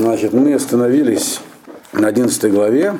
[0.00, 1.40] Значит, мы остановились
[1.92, 2.98] на 11 главе,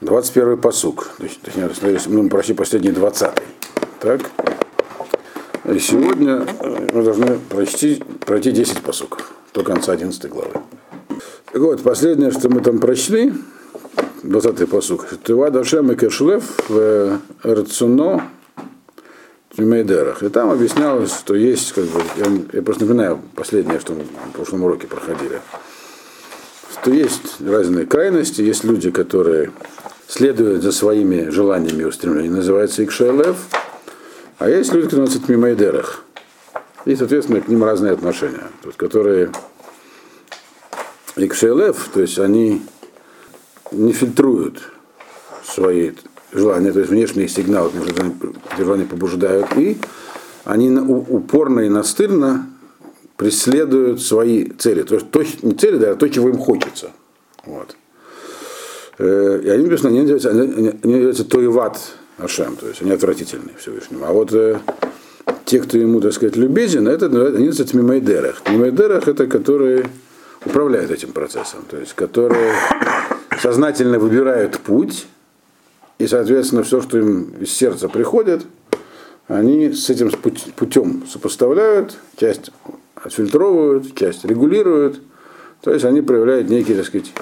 [0.00, 1.10] 21 посук.
[1.44, 3.30] Точнее, остановились, ну, почти последний 20.
[4.00, 4.20] Так?
[5.72, 6.44] И сегодня
[6.92, 10.54] мы должны прочти, пройти 10 посуков до конца 11 главы.
[11.52, 13.32] Так вот, последнее, что мы там прочли,
[14.24, 15.06] 20-й посук.
[15.22, 18.24] Тыва Дашем и Кешлев в Рацуно
[19.60, 20.22] Тюмейдерах.
[20.22, 24.32] И там объяснялось, что есть, как бы, я, я просто напоминаю последнее, что мы в
[24.32, 25.40] прошлом уроке проходили,
[26.72, 29.52] что есть разные крайности, есть люди, которые
[30.08, 33.36] следуют за своими желаниями и устремлениями, называется Икшелев,
[34.38, 36.04] а есть люди, которые называются Тмимайдерах.
[36.86, 38.48] И, соответственно, к ним разные отношения.
[38.62, 39.30] То есть, которые
[41.16, 42.62] Икшелев, то есть они
[43.70, 44.72] не фильтруют
[45.44, 45.92] свои
[46.32, 47.70] желания, то есть внешние сигналы
[48.58, 49.78] желания побуждают, и
[50.44, 52.46] они упорно и настырно
[53.16, 54.82] преследуют свои цели.
[54.82, 56.90] То есть то, не цели, да, а то, чего им хочется.
[57.44, 57.76] Вот.
[58.98, 61.12] Э, и они, написано, они называются, они, они
[62.18, 64.04] Ашем, то есть они отвратительные Всевышнему.
[64.04, 64.58] А вот э,
[65.44, 68.42] те, кто ему, так сказать, любезен, это они называются Мимайдерах.
[68.48, 69.86] Мимайдерах это которые
[70.44, 72.54] управляют этим процессом, то есть которые
[73.40, 75.06] сознательно выбирают путь,
[76.00, 78.46] и, соответственно, все, что им из сердца приходит,
[79.28, 80.10] они с этим
[80.56, 82.50] путем сопоставляют, часть
[82.94, 85.02] отфильтровывают, часть регулируют,
[85.60, 87.12] то есть они проявляют некий, так сказать,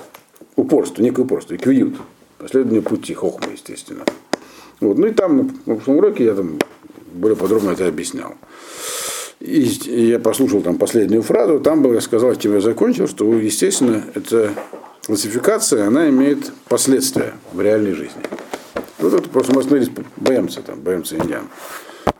[0.54, 1.96] упорство, некое упорство, и квиют,
[2.38, 4.04] последование пути, хохма, естественно.
[4.78, 4.96] Вот.
[4.96, 6.58] Ну и там на прошлом уроке я там
[7.12, 8.36] более подробно это объяснял.
[9.40, 14.04] И, я послушал там последнюю фразу, там было, я сказал, чем я закончил, что, естественно,
[14.14, 14.52] эта
[15.04, 18.22] классификация, она имеет последствия в реальной жизни.
[18.98, 21.48] Вот это просто мы остановились, боимся там, боимся индиан.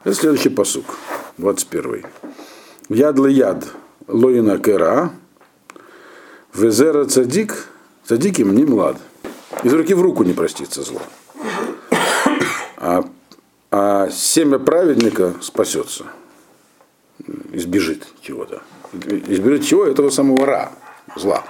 [0.04, 0.84] Это следующий посук,
[1.38, 2.04] 21.
[2.88, 3.66] Яд ли яд,
[4.06, 5.12] лоина кера,
[6.54, 7.68] везера цадик,
[8.04, 8.96] цадиким не млад.
[9.62, 11.02] Из руки в руку не простится зло.
[12.76, 13.04] А,
[13.70, 16.04] а семя праведника спасется
[17.52, 18.62] избежит чего-то.
[18.92, 19.86] Избежит чего?
[19.86, 20.72] Этого самого ра,
[21.16, 21.44] зла.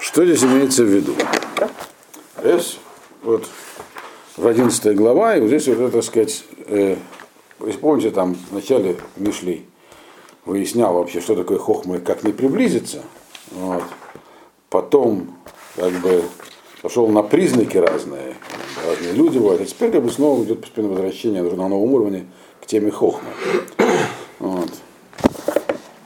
[0.00, 1.14] Что здесь имеется в виду?
[2.38, 2.78] Здесь
[3.22, 3.48] вот
[4.38, 6.96] в 11 глава, и вот здесь вот так сказать, э,
[7.80, 9.64] помните, там в начале Мишли
[10.44, 13.02] выяснял вообще, что такое хохма и как не приблизиться.
[13.52, 13.82] Вот.
[14.70, 15.34] Потом,
[15.76, 16.22] как бы,
[16.82, 18.36] пошел на признаки разные,
[18.86, 19.62] разные люди бывают.
[19.62, 22.26] А теперь как бы снова идет постепенное возвращение на новом уровне
[22.62, 23.28] к теме хохмы.
[24.38, 24.70] Вот.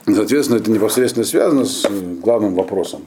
[0.05, 1.85] Соответственно, это непосредственно связано с
[2.21, 3.05] главным вопросом,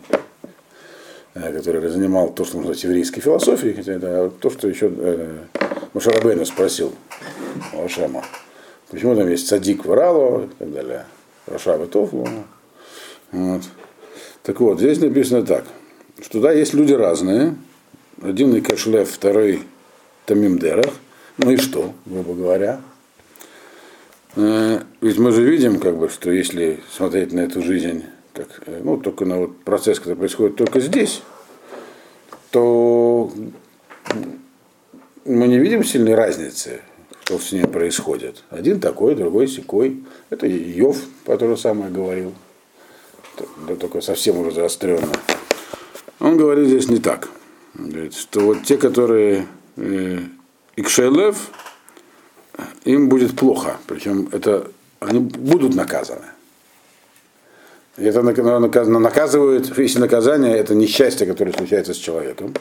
[1.41, 5.39] который занимал то, что назвать еврейской философией, хотя это то, что еще э,
[5.93, 6.95] Машарабейна спросил
[7.73, 8.25] Ашема.
[8.91, 11.05] Почему там есть садик Варало и так далее,
[11.47, 12.27] Рашаба Тофлу.
[13.33, 13.63] Вот.
[14.43, 15.65] Так вот, здесь написано так,
[16.23, 17.57] что да, есть люди разные.
[18.23, 19.63] Один Кашлев, второй
[20.25, 20.95] Тамимдерах.
[21.39, 22.81] Ну и что, грубо говоря.
[24.37, 28.05] Э, ведь мы же видим, как бы, что если смотреть на эту жизнь,
[28.37, 31.23] как, э, ну, только на вот процесс, который происходит только здесь,
[32.51, 33.31] то
[35.25, 36.81] мы не видим сильной разницы,
[37.25, 38.45] что с ней происходит.
[38.51, 40.05] Один такой, другой секой.
[40.31, 42.35] Это Йов, который самое говорил,
[43.67, 45.13] да, только совсем уже заостренно.
[46.21, 47.29] Он говорит здесь не так.
[47.79, 50.19] Он говорит, что вот те, которые э,
[50.77, 51.51] Икшелев,
[52.85, 53.79] им будет плохо.
[53.87, 54.71] Причем это,
[55.01, 56.27] они будут наказаны.
[57.97, 62.55] Это наказывают, если наказание это несчастье, которое случается с человеком,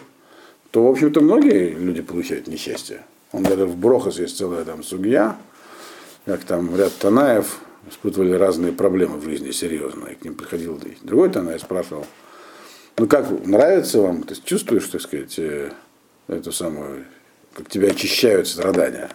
[0.71, 3.01] то, в общем-то, многие люди получают несчастье.
[3.33, 5.37] Он даже в Брохас есть целая там судья,
[6.25, 7.59] как там ряд Танаев
[7.89, 10.15] испытывали разные проблемы в жизни серьезные.
[10.15, 12.05] К ним приходил другой Танаев, спрашивал,
[12.97, 15.71] ну как, нравится вам, ты чувствуешь, так сказать, э,
[16.27, 17.03] эту самую,
[17.53, 19.09] как тебя очищают страдания?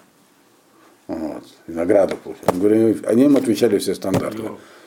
[1.09, 1.45] Вот.
[1.67, 2.17] И награду.
[2.53, 3.95] Говорю, они им отвечали все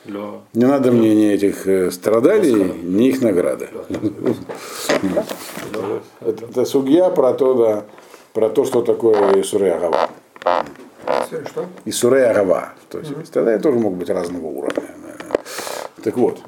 [0.04, 0.40] стандарты.
[0.54, 3.68] Не надо мне ни этих э, страданий, ни их награды.
[6.20, 7.84] Это, судья про то, да,
[8.32, 10.10] про то, что такое Исурей Агава.
[11.28, 11.66] Что?
[11.84, 12.74] Исурей Агава.
[12.88, 14.82] То есть mm страдания тоже могут быть разного уровня.
[16.02, 16.40] Так вот.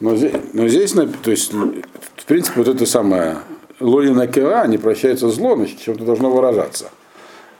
[0.00, 3.38] Но здесь, но здесь, то есть, в принципе, вот это самое
[3.80, 6.90] Лолина Кера не прощается зло, значит, чем-то должно выражаться.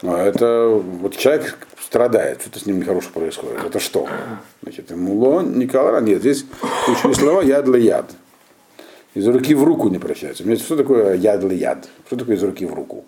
[0.03, 3.65] Но это вот человек страдает, что-то с ним нехорошее происходит.
[3.65, 4.09] Это что?
[4.63, 6.45] Значит, муло, Николай, нет, здесь
[6.87, 8.11] ключевые слова яд для яд.
[9.15, 10.45] Из руки в руку не прощается.
[10.57, 11.89] Что такое яд для яд?
[12.07, 13.05] Что такое из руки в руку?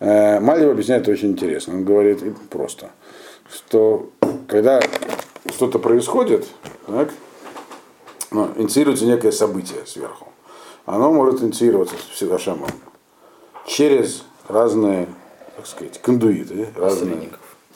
[0.00, 1.74] Э, Мальев объясняет это очень интересно.
[1.74, 2.90] Он говорит просто,
[3.50, 4.10] что
[4.48, 4.82] когда
[5.54, 6.46] что-то происходит,
[6.86, 7.10] так,
[8.30, 10.28] ну, инициируется некое событие сверху.
[10.84, 11.94] Оно может инициироваться
[12.28, 12.70] Хашемом
[13.66, 15.08] через разные,
[15.56, 17.30] так сказать, кондуиты, разные.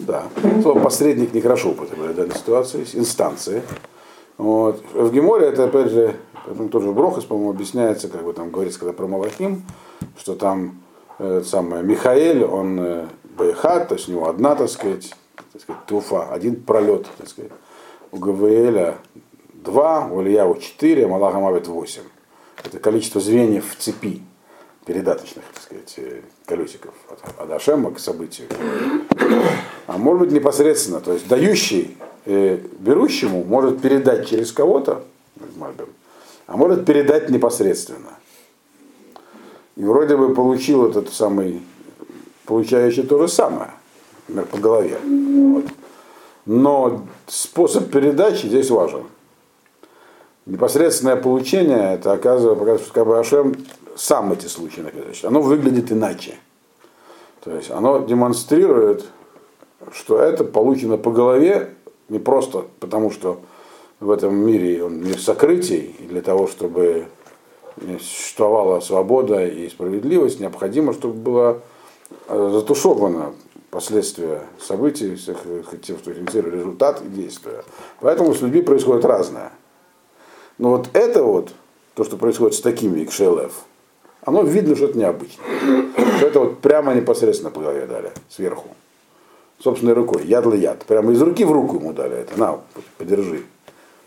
[0.07, 0.25] Да.
[0.63, 3.63] Слово посредник нехорошо употребляют в данной ситуации, инстанции.
[4.39, 4.83] Вот.
[4.95, 6.17] В Геморе это, опять же,
[6.71, 9.63] тоже в Брохас, по-моему, объясняется, как бы там говорится, когда про Малахим,
[10.19, 10.83] что там
[11.19, 13.07] э, самое, Михаэль, он э,
[13.37, 15.15] Байхат, то есть у него одна, так сказать,
[15.53, 17.53] так сказать туфа, один пролет, так сказать.
[18.13, 18.97] У Гавриэля
[19.53, 22.03] два, у Ильяу четыре, а Малаха Мавит восемь.
[22.65, 24.23] Это количество звеньев в цепи
[24.87, 28.49] передаточных, так сказать, э, колесиков от Адашема к событию.
[29.87, 35.05] А может быть непосредственно, то есть дающий э, берущему может передать через кого-то,
[36.47, 38.19] а может передать непосредственно.
[39.77, 41.63] И вроде бы получил этот самый,
[42.45, 43.71] получающий то же самое,
[44.29, 44.99] например, по голове.
[45.05, 45.65] Вот.
[46.47, 49.05] Но способ передачи здесь важен.
[50.51, 53.55] Непосредственное получение, это оказывается, как бы Ашем
[53.95, 55.25] сам эти случаи наказывает.
[55.25, 56.35] Оно выглядит иначе.
[57.45, 59.05] То есть оно демонстрирует,
[59.93, 61.71] что это получено по голове
[62.09, 63.39] не просто потому, что
[64.01, 67.07] в этом мире он мир сокрытий, и для того, чтобы
[68.01, 71.63] существовала свобода и справедливость, необходимо, чтобы было
[72.27, 73.35] э, затушевано
[73.71, 75.17] последствия событий,
[75.81, 77.63] тем, что инициирует результат и действия.
[78.01, 79.53] Поэтому с людьми происходит разное.
[80.61, 81.55] Но вот это вот,
[81.95, 83.63] то, что происходит с такими икшелев,
[84.21, 85.43] оно видно, что это необычно.
[86.19, 88.69] Что это вот прямо непосредственно по голове дали, сверху.
[89.59, 90.85] Собственной рукой, яд ли яд.
[90.85, 92.39] Прямо из руки в руку ему дали это.
[92.39, 92.61] На,
[92.99, 93.43] подержи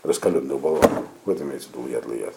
[0.04, 1.02] раскаленную болванку.
[1.24, 2.34] В этом имеется в виду яд яд.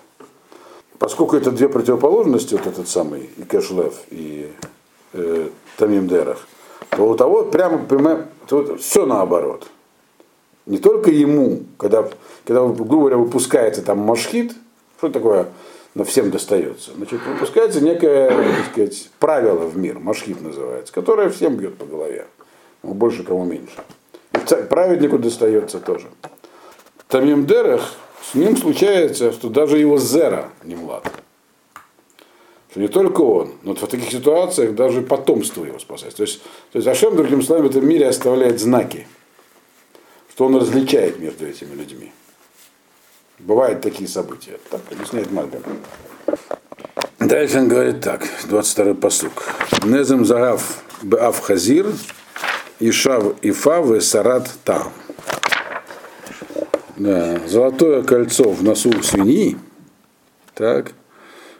[0.97, 4.51] Поскольку это две противоположности, вот этот самый и Кэшлев, и
[5.13, 6.47] э, Тамим Дерах,
[6.89, 9.67] то у того прямо, прямо то все наоборот.
[10.67, 12.09] Не только ему, когда,
[12.45, 14.53] когда грубо говоря, выпускается там машхит,
[14.97, 15.47] что такое,
[15.95, 16.91] но всем достается.
[16.95, 22.27] Значит, выпускается некое, так сказать, правило в мир, машхит называется, которое всем бьет по голове.
[22.83, 23.83] Больше кому меньше.
[24.33, 26.07] И праведнику достается тоже.
[27.07, 31.09] Тамим Дерех, с ним случается, что даже его зера не млад.
[32.71, 36.15] Что не только он, но в таких ситуациях даже потомство его спасает.
[36.15, 36.41] То есть,
[36.73, 39.07] то есть Ашем, другим словом, в этом мире оставляет знаки,
[40.37, 42.11] что он различает между этими людьми.
[43.39, 44.59] Бывают такие события.
[44.69, 45.63] Так объясняет Мальбин.
[47.17, 49.31] Дальше он говорит так, 22-й посук.
[49.83, 51.87] Незем зарав беав хазир,
[52.79, 54.93] ишав ифав сарат там.
[56.97, 57.39] Да.
[57.47, 59.57] Золотое кольцо в носу свиньи.
[60.53, 60.91] Так.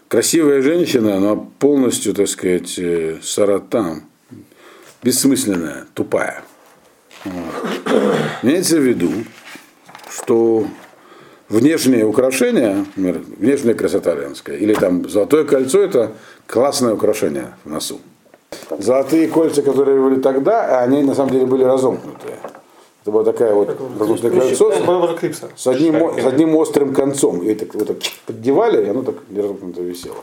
[0.07, 4.03] Красивая женщина, но полностью, так сказать, э, саратам.
[5.01, 6.43] Бессмысленная, тупая.
[8.43, 9.11] Имеется в виду,
[10.09, 10.65] что
[11.49, 16.11] внешнее украшение, например, внешняя красота женская, или там золотое кольцо, это
[16.45, 17.99] классное украшение в носу.
[18.79, 22.37] Золотые кольца, которые были тогда, они на самом деле были разомкнутые.
[23.01, 27.41] Это была такая вот воздушное кольцо с, с, одним, с одним острым концом.
[27.41, 30.17] И так, вот так поддевали, и оно так неразомкнуто висело.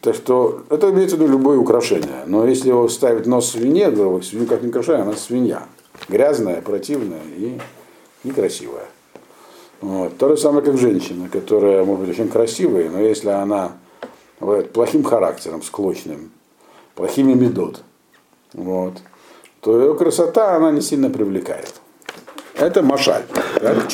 [0.00, 2.24] Так что это имеется в виду любое украшение.
[2.26, 3.90] Но если его ставить нос свинье,
[4.22, 5.64] свинью как не украшение, она свинья.
[6.08, 7.58] Грязная, противная и
[8.24, 8.86] некрасивая.
[9.80, 10.16] Вот.
[10.16, 13.72] То же самое, как женщина, которая может быть очень красивая, но если она
[14.38, 16.30] вот, плохим характером, склочным,
[16.94, 17.82] плохими медот,
[18.52, 18.98] вот,
[19.60, 21.74] то ее красота, она не сильно привлекает.
[22.54, 23.24] Это машаль.
[23.60, 23.88] Так?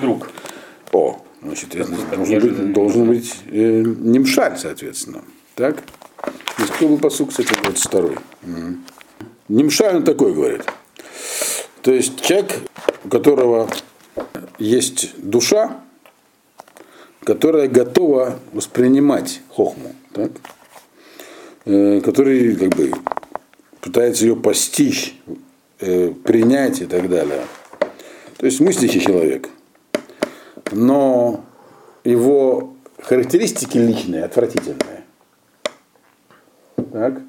[0.00, 0.28] друг.
[0.92, 5.22] О, значит, это должен быть, должен быть э, немшаль, соответственно.
[5.54, 5.82] Так?
[6.58, 8.16] Из кто был посук, кстати, 22 угу.
[9.48, 10.62] Немшаль он такой говорит.
[11.82, 12.60] То есть человек,
[13.04, 13.68] у которого
[14.58, 15.80] есть душа,
[17.24, 20.30] которая готова воспринимать хохму, так?
[21.64, 22.92] Э, который как бы
[23.80, 25.16] пытается ее постичь,
[25.80, 27.46] э, принять и так далее.
[28.36, 29.48] То есть мыслящий человек.
[30.70, 31.44] Но
[32.04, 35.04] его характеристики личные, отвратительные.
[36.92, 37.22] Так.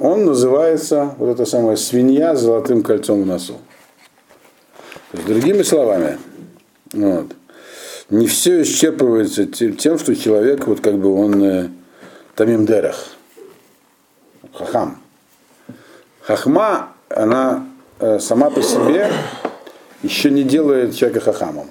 [0.00, 3.58] Он называется, вот эта самая свинья с золотым кольцом в носу.
[5.10, 6.18] То есть, другими словами,
[6.92, 7.26] вот,
[8.10, 11.68] не все исчерпывается тем, что человек, вот как бы он э,
[12.34, 12.66] тамим
[14.52, 14.98] хахам.
[16.22, 17.66] Хахма, она
[17.98, 19.10] э, сама по себе
[20.02, 21.70] еще не делает человека хахамом.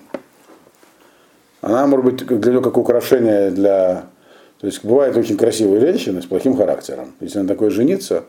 [1.62, 4.06] Она может быть для нее как украшение для...
[4.62, 7.16] То есть бывает очень красивые женщины с плохим характером.
[7.20, 8.26] Если она такой женится,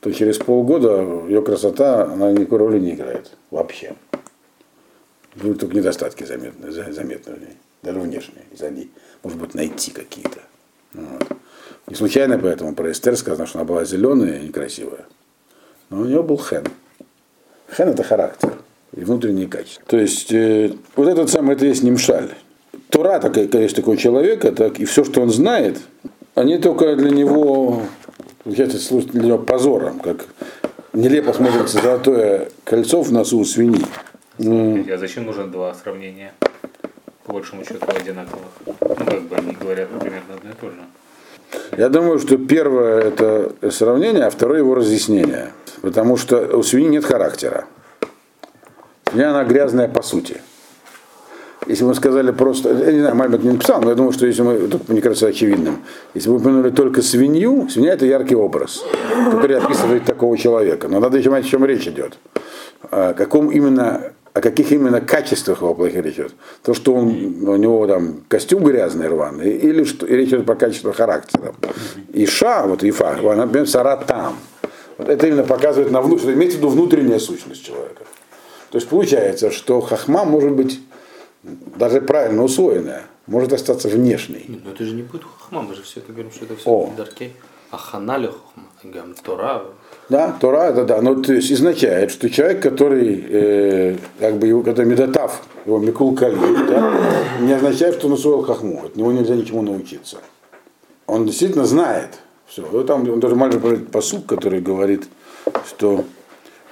[0.00, 3.94] то через полгода ее красота, она никакой роли не играет вообще.
[5.36, 7.56] Будут только недостатки заметны, заметны в ней.
[7.84, 8.90] даже внешние, из они,
[9.22, 10.40] может быть, найти какие-то.
[10.94, 11.28] Вот.
[11.86, 15.06] Не случайно поэтому про Эстер сказано, что она была зеленая и некрасивая.
[15.90, 16.64] Но у нее был хен.
[17.70, 18.52] Хен это характер
[18.96, 19.84] и внутренние качества.
[19.86, 22.34] То есть э, вот этот самый, это есть немшаль.
[22.90, 25.78] Тура, такая, есть такой человека, так, и все, что он знает,
[26.34, 27.82] они только для него,
[28.44, 30.26] получается, служат для него позором, как
[30.92, 33.84] нелепо смотрится золотое кольцо в носу у свиньи.
[34.38, 36.32] Ну, а зачем нужно два сравнения?
[37.24, 38.48] По большому счету одинаковых.
[38.64, 40.76] Ну, как бы они говорят примерно одно и то же.
[41.76, 45.52] Я думаю, что первое это сравнение, а второе его разъяснение.
[45.82, 47.66] Потому что у свиньи нет характера.
[49.10, 50.40] Свинья она грязная по сути.
[51.66, 54.26] Если бы мы сказали просто, я не знаю, Мальбек не написал, но я думаю, что
[54.26, 55.78] если мы, тут мне кажется очевидным,
[56.14, 58.84] если бы упомянули только свинью, свинья это яркий образ,
[59.30, 60.88] который описывает такого человека.
[60.88, 62.18] Но надо еще понять, о чем речь идет.
[62.90, 66.34] О каком именно о каких именно качествах его плохих речь идет.
[66.62, 67.08] То, что он,
[67.48, 71.54] у него там костюм грязный, рваный, или что, и речь идет про качество характера.
[72.12, 74.36] Иша, вот Ифа, она, например, саратам.
[74.96, 78.04] Вот это именно показывает на внутреннее, имеется в виду внутренняя сущность человека.
[78.70, 80.80] То есть получается, что хахма может быть
[81.42, 84.44] даже правильно усвоенная, может остаться внешней.
[84.48, 86.70] Нет, но это же не будет хахма, мы же все это говорим, что это все
[86.70, 86.92] О.
[86.96, 87.34] даркей.
[87.70, 89.62] Аханалю хахма, гам Тора.
[90.08, 94.62] Да, Тора это да, но то есть означает, что человек, который э, как бы его,
[94.62, 96.94] который медотав, его Микул Кали, да,
[97.40, 100.18] не означает, что он усвоил хахму, от него нельзя ничему научиться.
[101.06, 102.62] Он действительно знает все.
[102.62, 105.06] Вот там он даже мальчик говорит посуд, который говорит,
[105.66, 106.04] что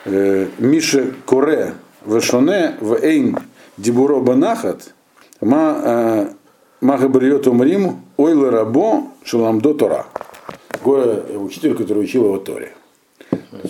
[0.06, 1.74] э, Миша Коре
[2.06, 3.38] Вешоне в Эйн
[3.76, 4.94] Дибуро Банахат
[5.40, 6.28] Ма э,
[6.80, 10.06] Махабриот Умрим Ойлы Рабо Шаламдо Тора.
[10.84, 12.72] Учитель, который учил его Торе.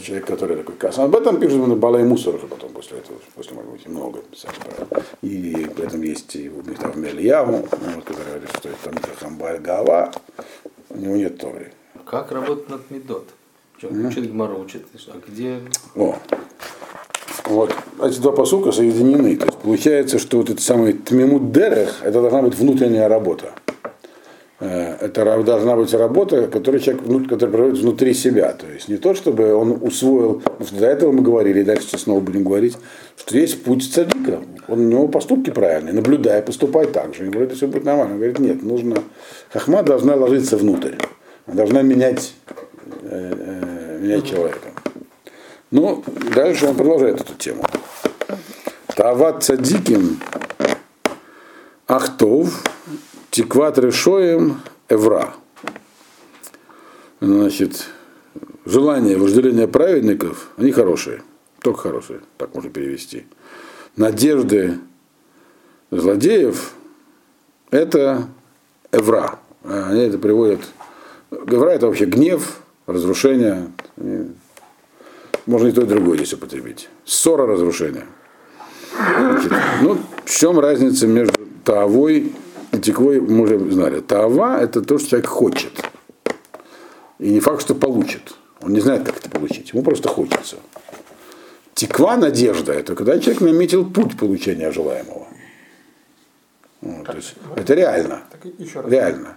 [0.03, 0.99] Человек, который такой касс.
[0.99, 4.55] Об этом пишет на Балай Мусор уже потом, после этого, после, может быть, много писать
[4.55, 7.63] про И в этом есть его места в Мельяву,
[8.05, 10.13] который говорит, что это там Хамбаль Гава,
[10.91, 11.73] у него нет Торы.
[12.05, 13.29] Как работать над Медот?
[13.83, 15.61] Учит Гмару, учит, а где...
[15.95, 16.17] О,
[17.49, 17.73] вот.
[18.03, 19.37] Эти два посука соединены.
[19.37, 23.53] То есть получается, что вот этот самый Тмимут Дерех, это должна быть внутренняя работа.
[24.59, 28.53] Э, это должна быть работа, которую человек который проводит внутри себя.
[28.53, 31.99] То есть не то, чтобы он усвоил, потому что до этого мы говорили, и дальше
[31.99, 32.77] снова будем говорить,
[33.17, 34.41] что есть путь цадика.
[34.69, 37.27] Он, у него поступки правильные, наблюдай, поступай так же.
[37.27, 38.15] И говорит, все будет нормально.
[38.15, 38.97] Он говорит, нет, нужно.
[39.51, 40.95] Хахма должна ложиться внутрь.
[41.47, 42.35] Она должна менять,
[43.03, 44.66] э, э, менять человека.
[45.71, 46.05] Ну,
[46.35, 47.65] дальше он продолжает эту тему.
[48.95, 50.21] Тават цадиким
[51.87, 52.63] ахтов
[53.31, 55.35] тикват решоем эвра.
[57.21, 57.87] Значит,
[58.65, 61.23] желание, вожделение праведников, они хорошие,
[61.61, 63.27] только хорошие, так можно перевести.
[63.97, 64.79] Надежды
[65.91, 66.75] злодеев–
[67.71, 68.29] это
[68.93, 69.39] эвра.
[69.65, 70.61] Они это приводят.
[71.31, 73.73] Эвра– это вообще гнев, разрушение,
[75.47, 76.89] можно и то, и другое здесь употребить.
[77.05, 78.05] Ссора разрушения.
[78.97, 82.33] Значит, ну, в чем разница между таовой
[82.73, 84.01] и теквой, мы уже знали.
[84.01, 85.73] Таова– это то, что человек хочет.
[87.19, 88.35] И не факт, что получит.
[88.61, 89.73] Он не знает, как это получить.
[89.73, 90.57] Ему просто хочется.
[91.75, 95.27] Теква, надежда– это когда человек наметил путь получения желаемого.
[96.81, 98.23] Вот, то есть, это реально.
[98.87, 99.37] Реально.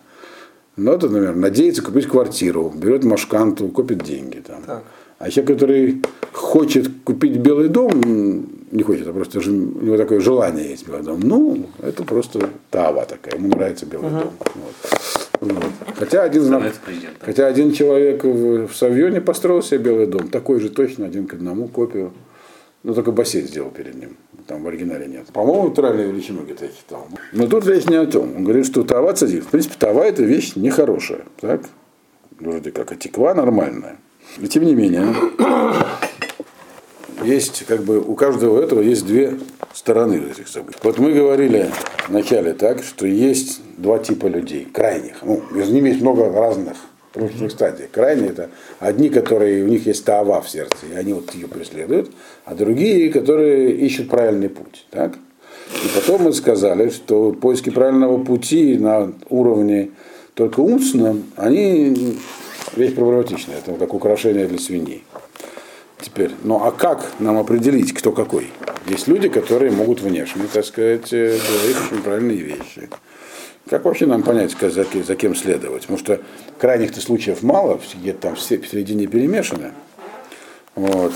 [0.76, 4.40] Ну, это, например, надеется купить квартиру, берет машканту, копит деньги.
[4.40, 4.64] Там.
[4.64, 4.84] Так.
[5.20, 7.92] А человек, который хочет купить белый дом,
[8.72, 13.06] не хочет, а просто у него такое желание есть белый дом, ну, это просто тава
[13.06, 14.24] такая, ему нравится белый uh-huh.
[14.24, 14.34] дом.
[14.56, 14.76] Вот.
[15.42, 15.64] Вот.
[15.96, 16.72] Хотя, один,
[17.20, 21.34] хотя один человек в, в Савьоне построил себе белый дом, такой же точно, один к
[21.34, 22.14] одному, копию.
[22.84, 24.16] Ну, только бассейн сделал перед ним.
[24.48, 25.28] Там в оригинале нет.
[25.34, 27.08] По-моему, натуральную величину где-то я читал.
[27.34, 28.36] Но тут речь не о том.
[28.38, 29.44] Он говорит, что тава цадик.
[29.44, 31.24] В принципе, тава это вещь нехорошая.
[31.42, 31.62] Так?
[32.40, 33.98] Вроде как, а теква нормальная.
[34.38, 35.14] И тем не менее,
[37.24, 39.40] есть как бы у каждого этого есть две
[39.74, 40.80] стороны этих событий.
[40.84, 41.70] Вот мы говорили
[42.08, 45.18] вначале так, что есть два типа людей, крайних.
[45.24, 46.78] Ну, между ними есть много разных
[47.14, 47.86] разных стадий.
[47.92, 52.12] Крайние это одни, которые у них есть таава в сердце, и они вот ее преследуют,
[52.46, 54.86] а другие, которые ищут правильный путь.
[54.92, 55.16] Так?
[55.84, 59.92] И потом мы сказали, что поиски правильного пути на уровне
[60.34, 62.18] только умственном, они
[62.80, 65.04] вещь проблематичная, это как украшение для свиней.
[66.02, 68.52] Теперь, ну а как нам определить, кто какой?
[68.88, 72.90] Есть люди, которые могут внешне, так сказать, э, говорить очень правильные вещи.
[73.70, 75.82] Как вообще нам понять, за, за кем следовать?
[75.82, 76.22] Потому что
[76.58, 79.74] крайних-то случаев мало, где-то там все в середине перемешаны.
[80.74, 81.14] Вот.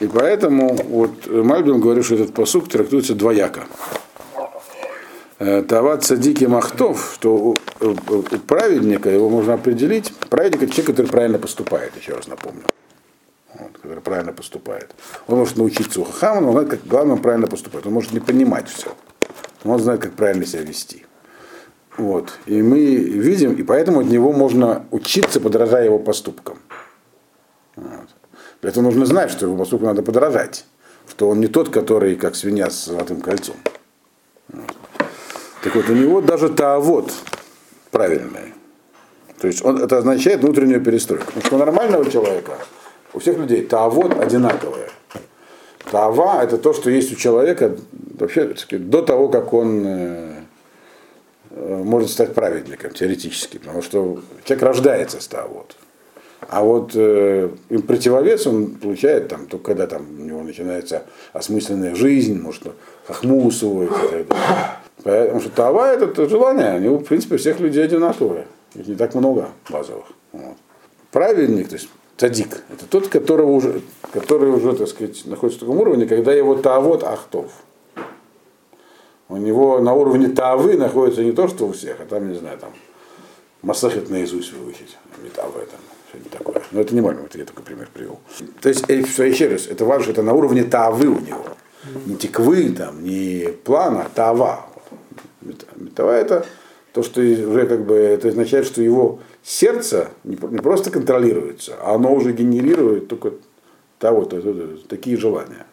[0.00, 3.64] И поэтому вот Мальбим говорит, что этот посук трактуется двояко.
[5.44, 7.56] Э, Тават Садики Махтов, что у,
[8.46, 10.12] праведника его можно определить.
[10.30, 12.62] Праведник это человек, который правильно поступает, еще раз напомню.
[13.52, 14.92] Вот, который правильно поступает.
[15.26, 17.84] Он может научиться у Хахама, но он знает, как главное, правильно поступает.
[17.88, 18.94] Он может не понимать все.
[19.64, 21.06] Но он знает, как правильно себя вести.
[21.96, 22.38] Вот.
[22.46, 26.58] И мы видим, и поэтому от него можно учиться, подражая его поступкам.
[27.74, 28.08] Вот.
[28.60, 30.66] Для этого нужно знать, что его поступку надо подражать.
[31.10, 33.56] Что он не тот, который как свинья с золотым кольцом.
[35.62, 37.12] Так вот, у него даже таавод
[37.90, 38.52] правильный.
[39.40, 41.26] То есть он, это означает внутреннюю перестройку.
[41.26, 42.52] Потому что у нормального человека,
[43.12, 44.88] у всех людей таавод одинаковое.
[45.90, 47.76] Таава это то, что есть у человека
[48.18, 50.34] вообще до того, как он э,
[51.50, 53.58] может стать праведником теоретически.
[53.58, 55.76] Потому что человек рождается с таавод.
[56.48, 61.94] А вот э, им противовес он получает там, только когда там у него начинается осмысленная
[61.94, 62.64] жизнь, может,
[63.06, 64.81] хохму усвоить и так далее.
[64.96, 68.46] Потому что тава это желание, они, в принципе, у всех людей одинаковые.
[68.74, 70.06] Их не так много базовых.
[70.32, 70.56] Вот.
[71.10, 73.82] Праведник, то есть цадик, это тот, которого уже,
[74.12, 77.50] который уже, так сказать, находится в таком уровне, когда его таавот ахтов.
[79.28, 82.58] У него на уровне тавы находится не то, что у всех, а там, не знаю,
[82.58, 82.70] там
[83.62, 85.80] Масахет наизусть выучить, не тавы там,
[86.10, 86.62] что-нибудь такое.
[86.72, 88.18] Но это не важно, вот я только пример привел.
[88.60, 91.44] То есть, э, всё, еще раз, это важно, что это на уровне тавы у него.
[92.06, 94.66] Не тиквы, там, не плана, тава.
[95.82, 96.46] Метава это
[96.92, 102.14] то, что уже как бы это означает, что его сердце не просто контролируется, а оно
[102.14, 103.32] уже генерирует только
[103.98, 105.66] того, то, то- то- такие желания.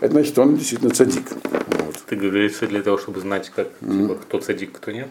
[0.00, 1.24] Это значит, он действительно цадик.
[1.32, 1.96] Вот.
[2.06, 5.08] Ты говорится для того, чтобы знать, как, типа, кто цадик, кто нет.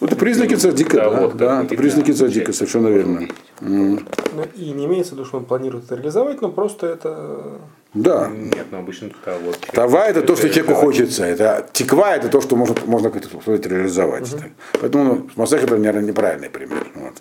[0.00, 3.28] Ну, это признаки цадика, Да, да, вот, да, это признаки цадика, совершенно верно.
[3.60, 7.58] М, Ну, и не имеется в виду, что он планирует это реализовать, но просто это
[7.96, 8.28] Да.
[8.28, 9.58] Нет, но обычно это вот.
[9.72, 11.24] Тава это то, что человеку хочется.
[11.24, 14.30] Это тиква это то, что можно, можно как-то сказать, реализовать.
[14.30, 14.50] Так.
[14.80, 16.86] Поэтому ну, Масех это, наверное, неправильный пример.
[16.94, 17.14] Вот.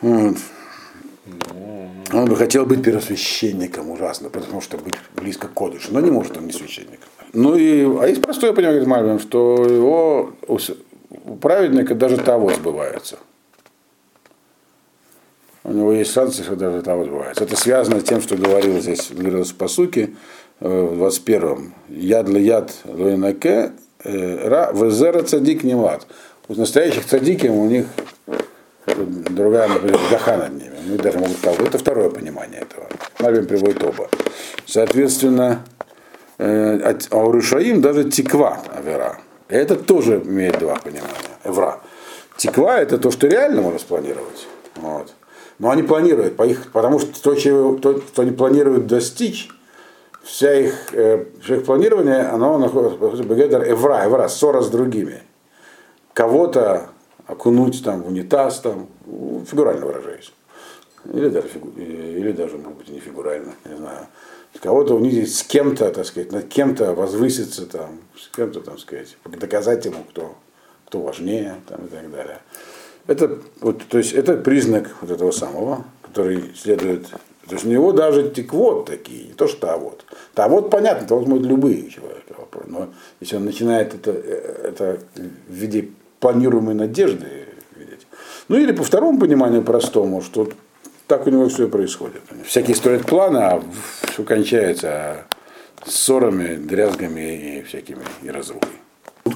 [0.00, 0.36] Вот.
[2.12, 6.36] Он бы хотел быть первосвященником ужасно, потому что быть близко к Кодышу, но не может
[6.36, 7.00] он не священник.
[7.32, 13.18] Ну и, а есть простое понимание, говорит Мальбим, что его, у праведника даже того сбывается.
[15.66, 17.42] У него есть шансы, что даже того сбывается.
[17.42, 20.10] Это связано с тем, что говорил здесь, говорилось в посуке,
[20.60, 21.74] э, в 21-м.
[21.88, 23.72] Яд ли яд луинаке,
[24.04, 26.06] э, ра везера цадик не млад.
[26.48, 27.86] У настоящих цадиков у них
[28.86, 30.74] другая, например, гаха над ними.
[30.86, 32.86] Ну, и даже могут сказать, это второе понимание этого.
[33.20, 34.10] Мальбим приводит оба.
[34.66, 35.64] Соответственно,
[36.36, 39.18] э, от- а у Ришаим даже тиква авера.
[39.48, 41.08] Это тоже имеет два понимания.
[41.44, 41.80] Эвра.
[42.36, 44.46] Тиква это то, что реально можно спланировать.
[44.76, 45.14] Вот.
[45.58, 49.48] Но они планируют, по их, потому что то, чего, то, что они планируют достичь,
[50.22, 55.22] вся их, э, все их планирование, оно находится в Эвра, Эвра, ссора с другими.
[56.12, 56.88] Кого-то
[57.26, 60.32] окунуть там в унитаз, там, ну, фигурально выражаясь.
[61.12, 64.06] Или даже, фигу- или даже, может быть, не фигурально, не знаю.
[64.60, 69.84] Кого-то унизить, с кем-то, так сказать, над кем-то возвыситься, там, с кем-то, там сказать, доказать
[69.84, 70.34] ему, кто,
[70.86, 72.38] кто важнее, там, и так далее.
[73.06, 77.08] Это, вот, то есть, это признак вот этого самого, который следует.
[77.46, 80.04] То есть у него даже тиквот такие, не то что тавод.
[80.32, 82.24] Тавод понятно, тавод могут любые человека.
[82.66, 82.88] Но
[83.20, 85.90] если он начинает это, э, это в виде
[86.20, 87.26] планируемой надежды
[87.76, 88.06] видеть.
[88.48, 90.48] Ну или по второму пониманию простому, что
[91.06, 92.22] так у него все и происходит.
[92.44, 93.62] Всякие строят планы, а
[94.10, 95.26] все кончается
[95.84, 98.83] ссорами, дрязгами и всякими и разрухой.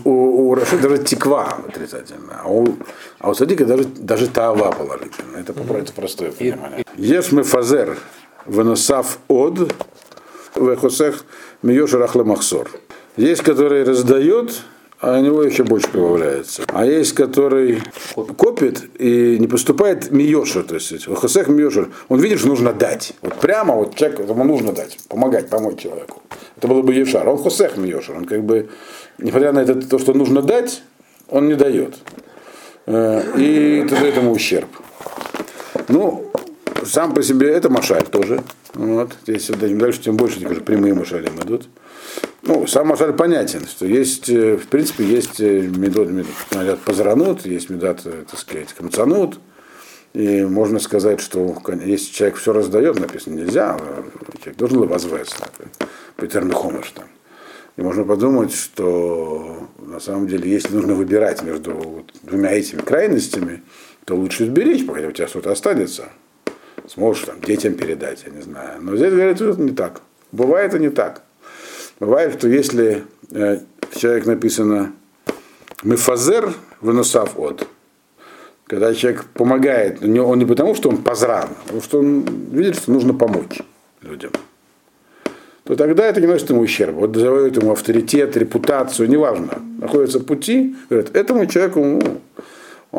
[0.04, 2.76] У, у Раши даже тиква отрицательно, а у,
[3.18, 5.38] а у Садика даже, даже тава положительно.
[5.38, 6.84] Это, это простое понимание.
[6.96, 7.96] Еш мы фазер
[8.46, 9.72] выносав од
[10.56, 11.24] вехосех
[11.62, 12.70] миеш рахле махсор.
[13.16, 14.62] Есть, который раздает,
[15.00, 16.64] а у него еще больше прибавляется.
[16.68, 17.80] А есть, который
[18.36, 21.90] копит и не поступает миешер, то есть хосех миешер.
[22.08, 23.12] Он видит, что нужно дать.
[23.22, 26.22] Вот прямо вот человеку ему нужно дать, помогать, помочь человеку.
[26.56, 27.28] Это было бы ешар.
[27.28, 28.16] Он хосех миешер.
[28.16, 28.70] Он как бы,
[29.18, 30.82] несмотря на это, то, что нужно дать,
[31.28, 31.94] он не дает.
[32.86, 34.68] Э, И это дает ему ущерб.
[35.86, 36.30] Ну,
[36.84, 38.42] сам по себе это машаль тоже.
[38.74, 39.12] Вот.
[39.26, 41.68] Если дальше, тем больше прямые машали идут.
[42.48, 47.68] Ну, сам машаль понятен, что есть, э, в принципе, есть э, медот, медот, позранут, есть
[47.68, 49.38] медот, э, так сказать, камцанут.
[50.14, 54.02] И можно сказать, что если человек все раздает, написано нельзя, а
[54.38, 55.36] человек должен возвести,
[56.16, 57.04] Петермихомыш там.
[57.76, 63.62] И можно подумать, что на самом деле, если нужно выбирать между вот двумя этими крайностями,
[64.06, 66.08] то лучше сберечь, пока у тебя что-то останется.
[66.88, 68.80] Сможешь там детям передать, я не знаю.
[68.80, 70.00] Но здесь говорят, что это не так.
[70.32, 71.27] Бывает и не так.
[72.00, 73.60] Бывает, что если э,
[73.94, 74.92] человек написано
[75.82, 77.66] Мефазер выносав от.
[78.66, 82.92] Когда человек помогает, он не потому, что он позран, а потому что он видит, что
[82.92, 83.60] нужно помочь
[84.02, 84.32] людям
[85.68, 86.94] то тогда это не носит ему ущерб.
[86.94, 89.58] Вот называют ему авторитет, репутацию, неважно.
[89.78, 92.20] Находятся пути, говорят, этому человеку, ну,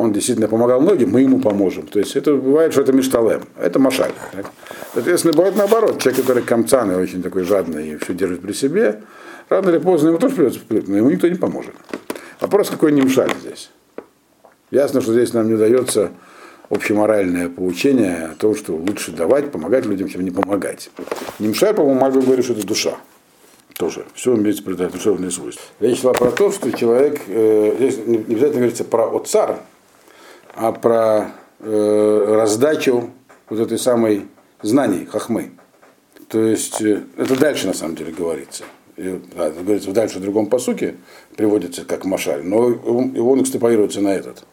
[0.00, 1.86] он действительно помогал многим, мы ему поможем.
[1.86, 4.12] То есть это бывает, что это мишталем, это машаль.
[4.32, 4.46] Так?
[4.94, 9.02] Соответственно, бывает наоборот, человек, который камцан и очень такой жадный и все держит при себе,
[9.48, 11.74] рано или поздно ему тоже придется но ему никто не поможет.
[12.40, 13.70] Вопрос, какой не мшаль здесь.
[14.70, 16.10] Ясно, что здесь нам не дается
[16.70, 20.90] общеморальное поучение о том, что лучше давать, помогать людям, чем не помогать.
[21.38, 22.96] Нимшай, по-моему, Мальбек говорит, что это душа.
[23.76, 24.04] Тоже.
[24.14, 25.64] Все имеется при душевные свойства.
[25.80, 29.60] Речь шла про то, что человек, э, здесь не обязательно говорится про отцар,
[30.54, 33.10] а про э, раздачу
[33.48, 34.26] вот этой самой
[34.62, 35.52] знаний, хахмы.
[36.28, 38.64] То есть э, это дальше на самом деле говорится.
[38.96, 40.96] И, да, это говорится дальше в другом посуке,
[41.36, 44.44] приводится как машаль, но он, он экстраполируется на этот.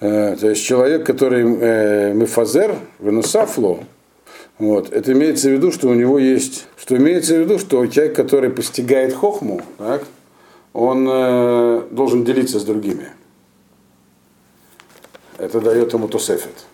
[0.00, 3.84] Э, то есть человек, который э, мефазер, венусафло,
[4.58, 8.14] вот, это имеется в виду, что у него есть, что имеется в виду, что человек,
[8.14, 10.04] который постигает хохму, так,
[10.72, 13.08] он э, должен делиться с другими.
[15.40, 16.66] Это дает ему тосефет.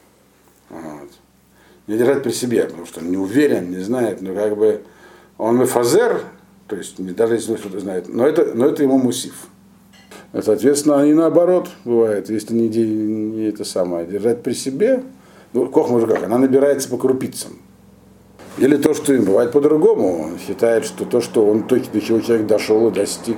[0.71, 1.11] Вот.
[1.87, 4.83] Не держать при себе, потому что он не уверен, не знает, но как бы
[5.39, 6.23] он мефазер,
[6.67, 9.35] то есть даже если он что-то знает, но это, но это ему мусив.
[10.33, 15.05] Соответственно, и наоборот бывает, если не, не это самое, держать при себе,
[15.53, 17.53] ну, кохма же как, она набирается по крупицам.
[18.59, 20.25] Или то, что им бывает по-другому.
[20.25, 23.37] Он считает, что то, что он, то, до чего человек дошел и достиг,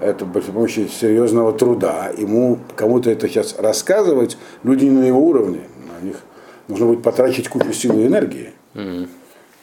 [0.00, 2.10] это при помощи серьезного труда.
[2.16, 5.60] Ему кому-то это сейчас рассказывать, люди не на его уровне.
[5.98, 6.16] На них
[6.68, 9.08] нужно будет потратить кучу сил и энергии, mm-hmm.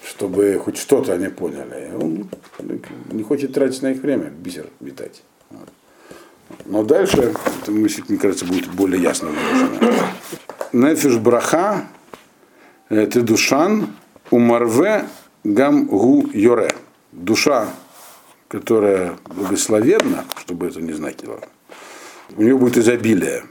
[0.05, 1.91] чтобы хоть что-то они поняли.
[1.99, 2.29] Он
[3.11, 5.23] не хочет тратить на их время, бисер витать.
[6.65, 10.03] Но дальше, это, мне кажется, будет более ясно выражено.
[10.71, 11.87] Нефиш браха,
[12.89, 13.87] ты душан,
[14.31, 15.05] умарве
[15.43, 16.71] гам гу йоре.
[17.11, 17.69] Душа,
[18.47, 21.41] которая благословенна, чтобы это не значило,
[22.35, 23.43] у нее будет изобилие.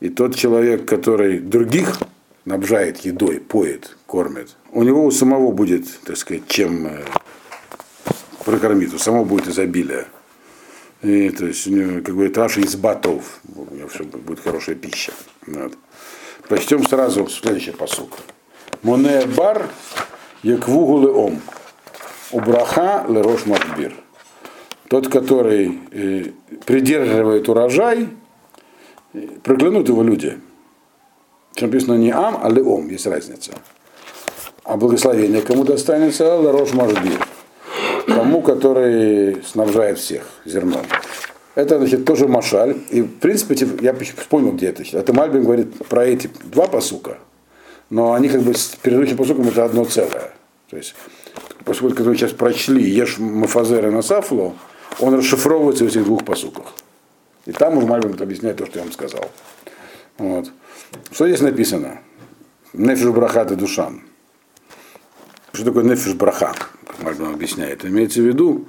[0.00, 1.98] И тот человек, который других
[2.44, 7.04] набжает едой, поет, кормит, у него у самого будет, так сказать, чем э,
[8.44, 10.06] прокормить, у самого будет изобилие.
[11.02, 13.40] И, то есть, как говорит Раша, из батов.
[13.54, 15.12] У него все будет хорошая пища.
[15.46, 15.76] Вот.
[16.48, 18.16] Прочтем сразу следующий посук.
[18.82, 19.68] Моне бар
[20.42, 21.40] яквугулы ом.
[22.32, 23.94] Убраха лерош махбир.
[24.88, 26.24] Тот, который э,
[26.64, 28.08] придерживает урожай,
[29.42, 30.38] проклянут его люди.
[31.54, 33.52] Чем написано не ам, а леом, есть разница.
[34.64, 36.40] А благословение кому достанется?
[36.40, 37.26] Лерош махбир
[38.06, 40.84] тому, который снабжает всех зерном.
[41.54, 42.76] Это, значит, тоже машаль.
[42.90, 44.82] И, в принципе, типа, я вспомнил, где это.
[44.96, 47.18] Это Мальбин говорит про эти два посука,
[47.90, 50.32] но они как бы с предыдущим посуком это одно целое.
[50.70, 50.94] То есть,
[51.66, 54.54] поскольку мы сейчас прочли Еш Мафазера на Сафло,
[55.00, 56.72] он расшифровывается в этих двух посуках.
[57.44, 59.24] И там уже Мальбин объясняет то, что я вам сказал.
[60.16, 60.50] Вот.
[61.10, 61.98] Что здесь написано?
[62.72, 64.02] Нефиш брахат и душан.
[65.52, 66.54] Что такое нефиш браха?
[66.86, 67.84] как Мальбин объясняет.
[67.84, 68.66] Имеется в виду,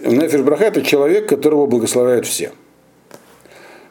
[0.00, 2.52] нефиш браха это человек, которого благословляют все.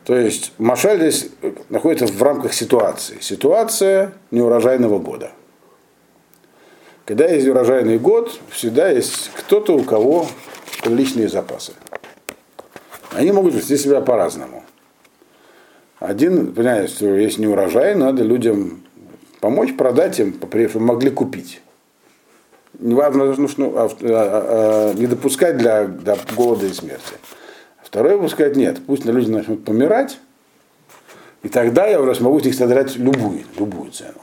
[0.04, 1.30] То есть Машаль здесь
[1.70, 3.18] находится в рамках ситуации.
[3.22, 5.32] Ситуация неурожайного года.
[7.08, 10.28] Когда есть урожайный год, всегда есть кто-то, у кого
[10.86, 11.74] личные запасы.
[13.12, 14.64] Они могут вести себя по-разному.
[16.00, 18.84] Один, понимаете, что есть неурожай, надо людям
[19.40, 21.62] помочь, продать им, чтобы могли купить
[22.80, 27.16] неважно, нужно а, а, а, не допускать для, для голода и смерти.
[27.84, 30.20] Второе пускать нет, пусть на люди начнут помирать,
[31.44, 34.22] и тогда я уже смогу с них содрать любую, любую цену.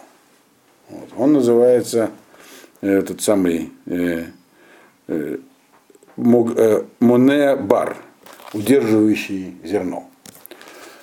[0.90, 1.09] Вот.
[1.16, 2.11] Он называется
[2.88, 4.25] этот самый э,
[5.09, 5.37] э,
[6.16, 7.97] э, Моне Бар,
[8.53, 10.09] удерживающий зерно.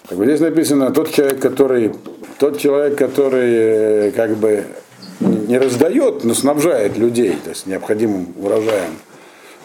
[0.07, 1.93] Так вот здесь написано, тот человек, который,
[2.37, 4.65] тот человек, который э, как бы
[5.19, 8.91] не раздает, но снабжает людей то есть, необходимым урожаем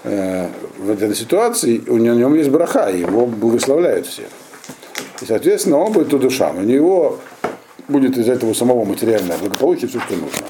[0.05, 0.49] э,
[0.79, 4.23] в этой ситуации, у него, у него есть браха, его благословляют все.
[5.21, 6.59] И, соответственно, он будет удушан.
[6.59, 7.19] У него
[7.89, 10.47] будет из этого самого материального благополучия все, что нужно.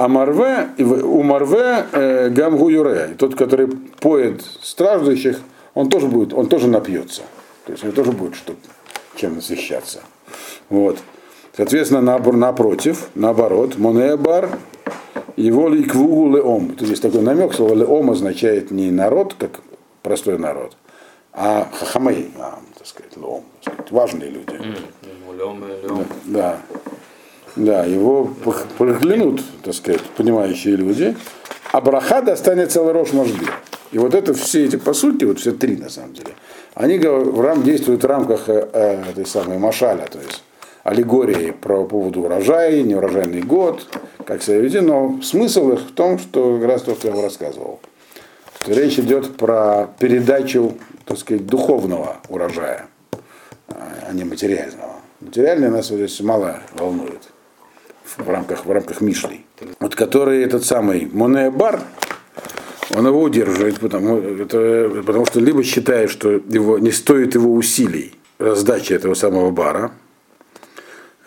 [0.00, 5.38] А Марве, у Марве э, Гамгу Юре, тот, который поет страждущих,
[5.74, 7.20] он тоже будет, он тоже напьется.
[7.66, 8.54] То есть он тоже будет что
[9.14, 10.00] чем насыщаться.
[10.70, 10.96] Вот.
[11.54, 14.48] Соответственно, напротив, наоборот, монеабар,
[15.36, 16.76] его ликвугу леом.
[16.76, 19.60] Тут есть такой намек, слово леом означает не народ, как
[20.00, 20.78] простой народ,
[21.34, 24.54] а хахамей, а, так сказать, лом, так сказать, важные люди.
[25.36, 26.06] Лем, лем.
[26.24, 26.58] Да.
[26.58, 26.60] Да,
[27.56, 31.16] его пох- проклянут, так сказать, понимающие люди,
[31.72, 33.46] а браха достанет целый рожь можды.
[33.92, 36.34] И вот это все эти посылки, вот все три на самом деле,
[36.74, 40.44] они в рам, действуют в рамках э, э, этой самой машаля, то есть
[40.84, 43.86] аллегории про поводу урожая, неурожайный год,
[44.24, 47.24] как себя вести, но смысл их в том, что как раз то, что я вам
[47.24, 47.80] рассказывал.
[48.62, 52.86] Что речь идет про передачу, так сказать, духовного урожая,
[53.68, 55.00] а не материального.
[55.20, 57.29] Материальное нас здесь мало волнует
[58.04, 59.46] в рамках, в рамках Мишлей.
[59.78, 61.80] Вот который этот самый Монея-бар,
[62.94, 68.14] он его удерживает, потому, это, потому что либо считает, что его, не стоит его усилий
[68.38, 69.92] раздачи этого самого бара,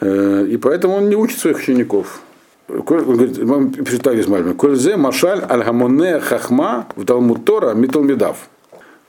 [0.01, 2.21] э, и поэтому он не учит своих учеников.
[2.67, 8.49] Он говорит, пишет так из Мальбима, «Кользе машаль аль-гамоне хахма в Талмуд Тора миталмидав».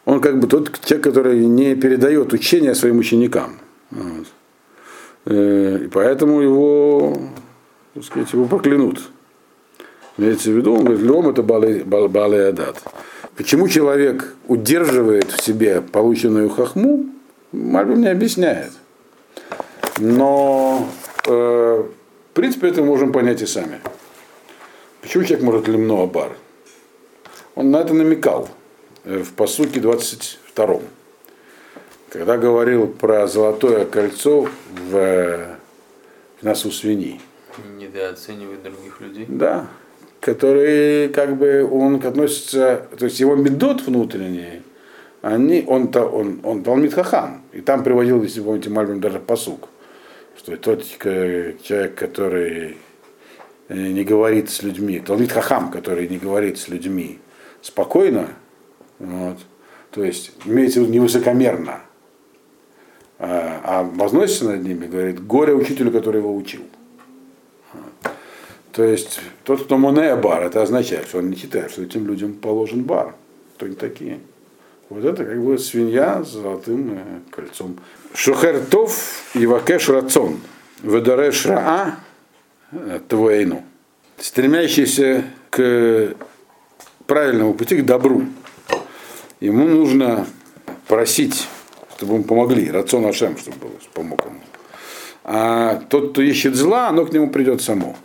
[0.05, 3.59] Он как бы тот человек, который не передает учение своим ученикам.
[3.91, 4.27] Вот.
[5.27, 7.17] Э, И поэтому его,
[7.95, 9.01] так сказать, его проклянут.
[10.17, 12.83] Имеется в виду, он говорит, лом это балай адат.
[13.37, 17.07] Почему человек удерживает в себе полученную хахму,
[17.53, 18.73] Мальбим не объясняет.
[19.99, 20.89] Но,
[21.27, 21.85] э,
[22.31, 23.81] в принципе, это мы можем понять и сами.
[25.01, 26.33] Почему человек может лимно бар?
[27.55, 28.49] Он на это намекал
[29.05, 30.81] э, в посуке 22
[32.15, 35.57] когда говорил про золотое кольцо в, э,
[36.41, 37.21] в носу свиньи.
[37.79, 39.27] Недооценивает других людей.
[39.29, 39.69] Да,
[40.21, 44.63] который как бы он относится, то есть его медот внутренние,
[45.21, 47.43] они, он, то он, он Талмит Хахам.
[47.53, 49.69] И там приводил, если помните, Мальбим даже посук,
[50.37, 52.77] что тот э, человек, который
[53.69, 57.19] э, не говорит с людьми, Талмит Хахам, который не говорит с людьми
[57.63, 58.29] спокойно,
[58.99, 59.39] вот,
[59.91, 61.81] то есть имеется в виду невысокомерно,
[63.19, 66.63] а, а возносится над ними, говорит, горе учителю, который его учил.
[68.75, 72.33] То есть тот, кто монея бар, это означает, что он не считает, что этим людям
[72.35, 73.15] положен бар.
[73.55, 74.19] Кто они такие?
[74.89, 77.79] Вот это как бы свинья с золотым э, кольцом.
[78.15, 80.41] Шухертов и вакеш рацон.
[80.83, 82.01] Ведареш раа
[82.73, 83.63] э, твоейну.
[84.19, 86.17] Стремящийся к
[87.07, 88.25] правильному пути, к добру.
[89.39, 90.27] Ему нужно
[90.89, 91.47] просить,
[91.97, 92.73] чтобы ему помогли.
[92.73, 94.41] Рацион Ашем, чтобы помог ему.
[95.23, 97.97] А тот, кто ищет зла, оно к нему придет само.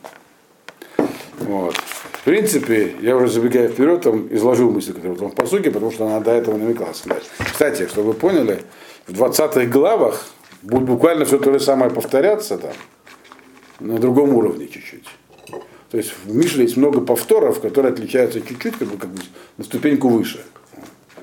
[1.40, 1.76] Вот.
[1.76, 6.06] В принципе, я уже забегая вперед, там изложил мысль, которую там в посуке, потому что
[6.06, 7.24] она до этого намекала сказать.
[7.40, 8.64] Кстати, чтобы вы поняли,
[9.08, 10.28] в 20 главах
[10.62, 12.74] будет буквально все то же самое повторяться там,
[13.80, 15.06] на другом уровне чуть-чуть.
[15.90, 19.22] То есть в Мишле есть много повторов, которые отличаются чуть-чуть, как бы, как бы
[19.58, 20.44] на ступеньку выше,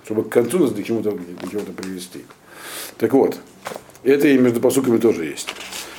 [0.05, 2.25] чтобы к концу нас до чего-то, до чего-то привести.
[2.99, 3.39] Так вот,
[4.03, 5.49] это и между посуками тоже есть.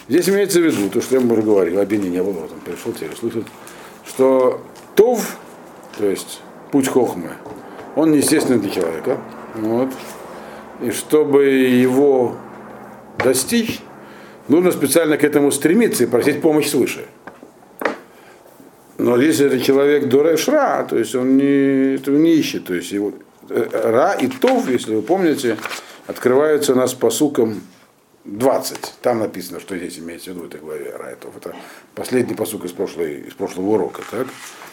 [0.09, 3.45] Здесь имеется в виду, то, что я уже говорил, обвинение было, там пришел, теперь слышит,
[4.07, 4.61] что
[4.95, 5.37] Тов,
[5.97, 6.41] то есть
[6.71, 7.31] путь Хохмы,
[7.95, 9.17] он неестественный для человека.
[9.55, 9.89] Вот.
[10.81, 12.35] И чтобы его
[13.17, 13.79] достичь,
[14.47, 17.05] нужно специально к этому стремиться и просить помощь свыше.
[18.97, 22.65] Но если это человек Дореш Ра, то есть он не, этого не ищет.
[22.65, 23.13] То есть его,
[23.49, 25.57] э, Ра и Тов, если вы помните,
[26.07, 27.61] открываются у нас по сукам
[28.27, 28.95] 20.
[29.01, 31.35] Там написано, что здесь имеется в виду в этой главе Ра и Тов.
[31.37, 31.55] Это
[31.95, 34.03] последний посук из, прошлой, из прошлого урока.
[34.11, 34.27] Так?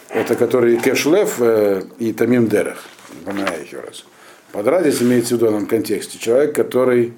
[0.08, 2.82] Это который Кешлев э, и Тамим Дерех.
[3.24, 4.04] Напоминаю еще раз.
[4.52, 6.18] Подра здесь имеется в виду в данном контексте.
[6.18, 7.14] Человек, который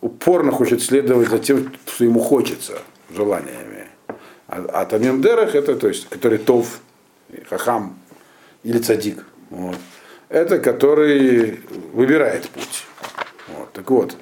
[0.00, 2.78] упорно хочет следовать за тем, что ему хочется,
[3.14, 3.88] желаниями.
[4.48, 6.80] А, а Тамим Дерех, это, то есть, который Тов,
[7.48, 7.98] Хахам
[8.62, 9.24] или Цадик.
[9.50, 9.76] Вот.
[10.28, 11.60] Это который
[11.92, 12.84] выбирает путь.
[13.48, 13.72] Вот.
[13.72, 14.16] Так вот,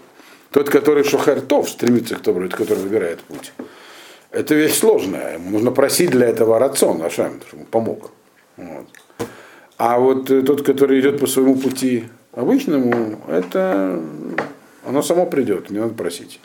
[0.53, 3.53] тот, который Шохар Тов, стремится к добру, это который выбирает путь.
[4.31, 5.35] Это вещь сложная.
[5.35, 8.11] Ему нужно просить для этого рацион, Ашем, чтобы он помог.
[8.57, 8.87] Вот.
[9.79, 14.01] А вот э, тот, который идет по своему пути обычному, это
[14.85, 16.41] оно само придет, не надо просить.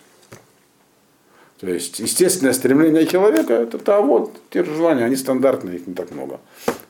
[1.60, 5.94] То есть, естественное стремление человека, это то вот, те же желания, они стандартные, их не
[5.94, 6.40] так много.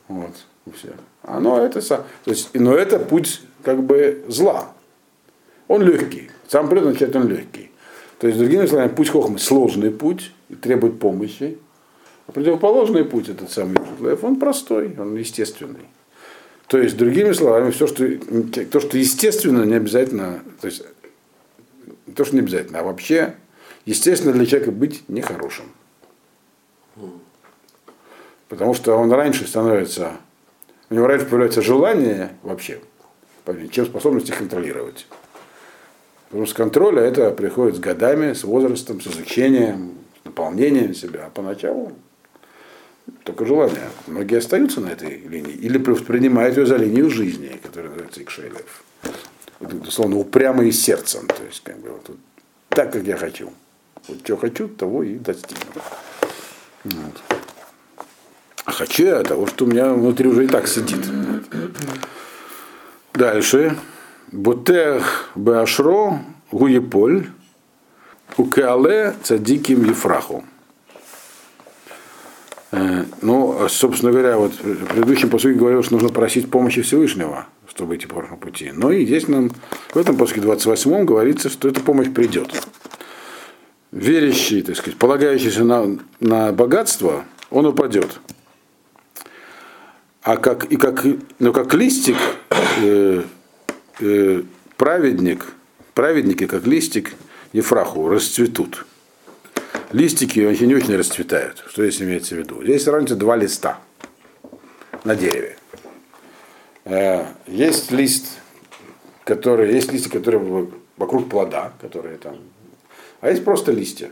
[0.08, 0.34] Вот,
[0.66, 0.92] у всех.
[1.22, 4.72] Оно это, то есть, но это путь как бы зла.
[5.68, 6.30] Он легкий.
[6.48, 7.70] Сам придет, означает, он легкий.
[8.18, 11.58] То есть, другими словами, путь Хохмы сложный путь требует помощи.
[12.26, 15.86] А противоположный путь, этот самый Лев, он простой, он естественный.
[16.66, 18.06] То есть, другими словами, все, что,
[18.70, 20.82] то, что естественно, не обязательно, то есть,
[22.14, 23.36] то, что не обязательно, а вообще,
[23.86, 25.66] естественно, для человека быть нехорошим.
[28.48, 30.12] Потому что он раньше становится,
[30.90, 32.80] у него раньше появляется желание вообще,
[33.70, 35.06] чем способность их контролировать.
[36.28, 41.26] Потому что контроля это приходит с годами, с возрастом, с изучением, с наполнением себя.
[41.26, 41.92] А поначалу
[43.24, 43.88] только желание.
[44.06, 48.84] Многие остаются на этой линии или воспринимают ее за линию жизни, которая называется Икшейлев.
[49.86, 51.26] Условно, упрямые сердцем.
[51.26, 52.10] То есть, как бы, вот,
[52.68, 53.50] так, как я хочу.
[54.06, 55.82] Вот что хочу, того и достигну.
[56.84, 57.22] Вот.
[58.64, 61.00] А хочу я того, что у меня внутри уже и так сидит.
[63.14, 63.76] Дальше.
[64.32, 66.20] Ботех Беашро
[66.52, 67.26] Гуеполь
[68.36, 70.44] Укеале Цадиким Ефраху.
[73.22, 78.06] Ну, собственно говоря, вот в предыдущем посуде говорил, что нужно просить помощи Всевышнего, чтобы идти
[78.06, 78.70] по пути.
[78.74, 79.50] Но и здесь нам
[79.94, 82.50] в этом посуде 28 говорится, что эта помощь придет.
[83.90, 88.20] Верящий, так сказать, полагающийся на, на богатство, он упадет.
[90.22, 91.06] А как, и как,
[91.38, 92.18] ну, как листик,
[92.82, 93.22] э,
[94.00, 94.42] э,
[94.76, 95.46] праведник,
[95.94, 97.14] праведники, как листик
[97.52, 98.86] Ефраху, расцветут
[99.92, 101.64] листики они не очень расцветают.
[101.68, 102.62] Что здесь имеется в виду?
[102.62, 103.78] Здесь сравните два листа
[105.04, 105.56] на дереве.
[106.84, 108.26] Э, есть лист,
[109.24, 112.36] который, есть листья, которые вокруг плода, которые там,
[113.20, 114.10] а есть просто листья.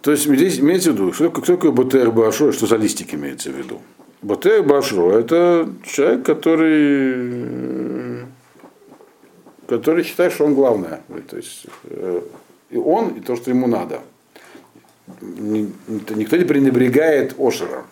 [0.00, 3.50] То есть здесь имеется в виду, что, кто такой Ботер Башро, что за листик имеется
[3.50, 3.82] в виду?
[4.22, 7.14] Ботер Башро это человек, который,
[9.68, 11.02] который считает, что он главное.
[11.28, 12.22] То есть э,
[12.70, 14.00] и он, и то, что ему надо
[15.22, 17.86] никто не пренебрегает ошером,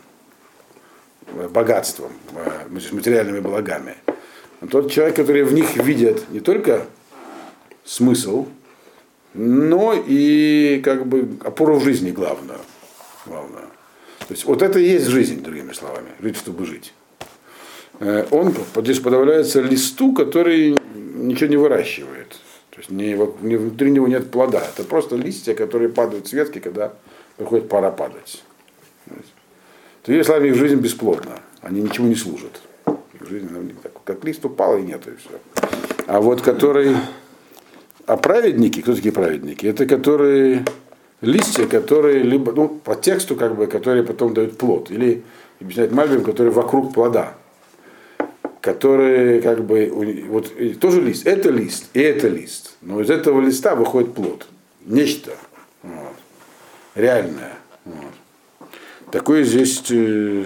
[1.29, 3.95] э, богатством, э, материальными благами.
[4.61, 6.87] Но тот человек, который в них видит не только
[7.85, 8.47] смысл,
[9.35, 12.61] но и как бы опору в жизни главную.
[13.27, 13.67] главную.
[14.21, 16.95] То есть вот это и есть жизнь, другими словами, жить, чтобы жить.
[18.01, 20.77] Он здесь подавляется листу, который
[21.16, 22.29] ничего не выращивает.
[22.70, 24.62] То есть не, не, внутри него нет плода.
[24.62, 26.92] Это просто листья, которые падают с ветки, когда
[27.37, 28.42] приходит пора падать.
[30.05, 31.40] Другими словами, их жизнь бесплодна.
[31.62, 32.61] Они ничему не служат.
[32.87, 33.48] Их жизнь
[33.83, 35.40] так, как лист упал и нет, и все.
[36.07, 36.96] А вот который...
[38.07, 39.66] А праведники, кто такие праведники?
[39.66, 40.64] Это которые
[41.22, 44.90] листья, которые либо, ну, по тексту, как бы, которые потом дают плод.
[44.90, 45.24] Или,
[45.61, 47.35] объясняет Мальбим, которые вокруг плода.
[48.66, 49.90] Которые, как бы,
[50.29, 51.26] вот тоже лист.
[51.26, 52.72] Это лист, и это лист.
[52.83, 54.46] Но из этого листа выходит плод.
[54.85, 55.33] Нечто.
[55.83, 56.16] Вот
[56.96, 57.52] реальная.
[57.85, 58.12] Вот.
[59.12, 60.44] Такой здесь э,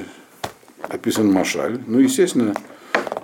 [0.83, 1.80] описан Машаль.
[1.87, 2.54] Ну, естественно,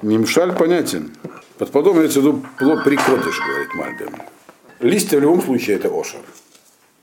[0.01, 1.13] не Мшаль понятен.
[1.59, 2.45] Под плодом имеется в виду
[2.85, 4.15] прикодыш, говорит Мальбим.
[4.81, 6.21] Листья в любом случае это ошер.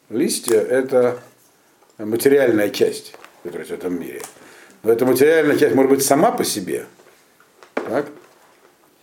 [0.09, 1.19] Листья это
[1.97, 4.21] материальная часть, которая в этом мире.
[4.83, 6.85] Но эта материальная часть может быть сама по себе.
[7.87, 8.07] Так?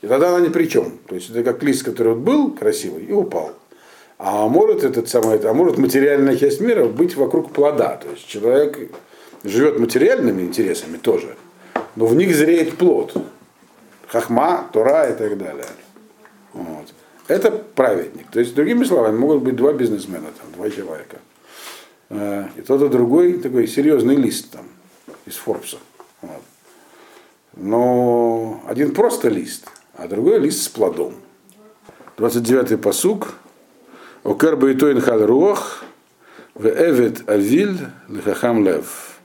[0.03, 0.99] И тогда она ни при чем.
[1.07, 3.53] То есть это как лист, который вот был красивый и упал.
[4.19, 7.97] А может этот самый, а может материальная часть мира быть вокруг плода.
[7.97, 8.90] То есть человек
[9.45, 11.37] живет материальными интересами тоже,
[11.97, 13.14] но в них зреет плод.
[14.09, 15.66] Хахма, Тора и так далее.
[16.53, 16.87] Вот.
[17.29, 18.29] Это праведник.
[18.33, 21.19] То есть, другими словами, могут быть два бизнесмена, там, два человека.
[22.09, 24.66] Э, и тот и другой такой серьезный лист там,
[25.27, 25.79] из Форбса.
[26.23, 26.43] Вот.
[27.57, 31.15] Но один просто лист, а другой лист с плодом.
[32.17, 33.35] 29-й посук.
[34.23, 35.85] Окер бейтоин хал руах,
[36.55, 39.19] в эвет авиль лехахам лев.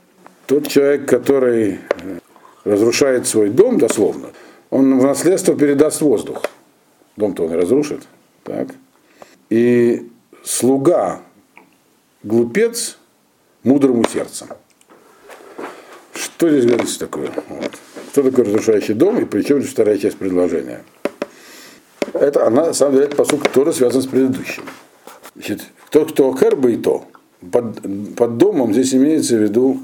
[0.46, 1.80] Тот человек, который
[2.64, 4.28] разрушает свой дом, дословно,
[4.70, 6.42] он в наследство передаст воздух.
[7.16, 8.06] Дом-то он разрушит.
[8.42, 8.68] Так?
[9.50, 10.10] И
[10.42, 11.20] слуга,
[12.22, 12.98] глупец,
[13.62, 14.48] мудрому сердцем.
[16.36, 17.30] Что здесь говорится такое?
[17.48, 17.72] Вот.
[18.12, 20.82] Что такое разрушающий дом и причем здесь вторая часть предложения?
[22.12, 24.64] Это она, на самом деле, это посуд тоже связан с предыдущим.
[25.34, 27.06] Значит, тот, кто керба и то,
[27.50, 27.80] под,
[28.16, 29.80] под домом здесь имеется в виду,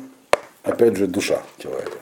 [0.62, 1.96] опять же, душа человека.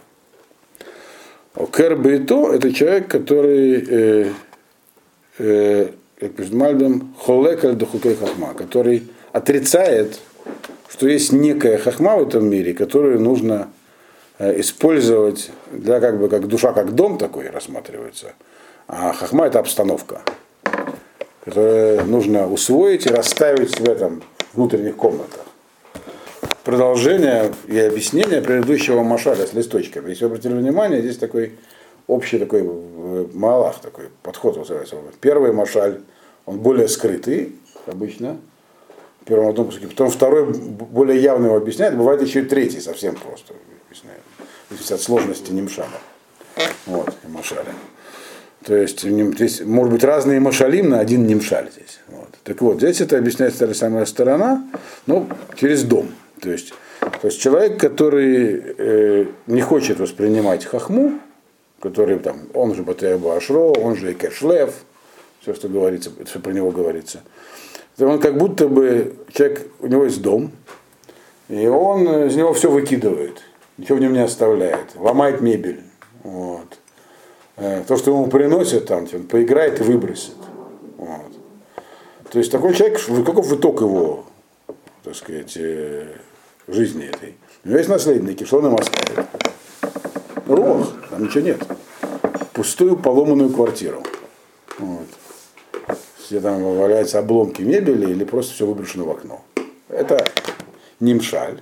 [1.73, 4.33] Керба и то это человек, который, э,
[5.39, 5.89] э,
[6.19, 10.19] как пишет Мальбим, холекаль духукей хахма, который отрицает,
[10.89, 13.69] что есть некая хахма в этом мире, которую нужно
[14.41, 18.35] использовать для как бы как душа как дом такой рассматривается,
[18.89, 20.23] а хахма это обстановка
[21.45, 24.23] которое нужно усвоить и расставить в этом
[24.55, 25.41] внутренних комнатах.
[26.65, 30.11] Продолжение и объяснение предыдущего машаля с листочками.
[30.11, 31.55] Если вы обратили внимание, здесь такой
[32.07, 34.97] общий такой э, малах, такой подход называется.
[35.21, 36.01] Первый машаль,
[36.45, 38.37] он более скрытый обычно,
[39.23, 39.71] в первом одном.
[39.71, 41.97] Потом второй более явно его объясняет.
[41.97, 43.55] Бывает еще и третий совсем просто
[43.87, 44.21] объясняет.
[44.71, 45.99] Зависит от сложности Нимшана.
[46.87, 47.75] Вот, и Машаля.
[48.65, 52.01] То есть здесь может быть разные машалим на один немшаль здесь.
[52.09, 52.29] Вот.
[52.45, 54.65] Так вот, здесь это объясняется та же самая сторона,
[55.07, 56.09] но через дом.
[56.41, 61.21] То есть, то есть человек, который э, не хочет воспринимать хахму,
[61.81, 64.75] который там, он же Батеба Ашро, он же Кешлев,
[65.41, 67.23] все, что говорится, все про него говорится.
[67.97, 70.53] То он как будто бы человек, у него есть дом,
[71.49, 73.43] и он из него все выкидывает,
[73.81, 75.81] ничего в нем не оставляет, ломает мебель.
[76.23, 76.79] Вот.
[77.57, 80.37] Э, то, что ему приносят, там, он поиграет и выбросит.
[80.99, 81.33] Вот.
[82.31, 84.27] То есть такой человек, каков итог его,
[85.03, 86.09] так сказать, э,
[86.69, 87.37] жизни этой?
[87.65, 89.27] У него есть наследники, что он им оставит?
[90.47, 91.63] Рох, там ничего нет.
[92.53, 94.03] Пустую поломанную квартиру.
[94.79, 95.07] Вот.
[96.29, 99.43] Где там валяются обломки мебели или просто все выброшено в окно.
[99.89, 100.23] Это
[101.01, 101.61] нимшаль.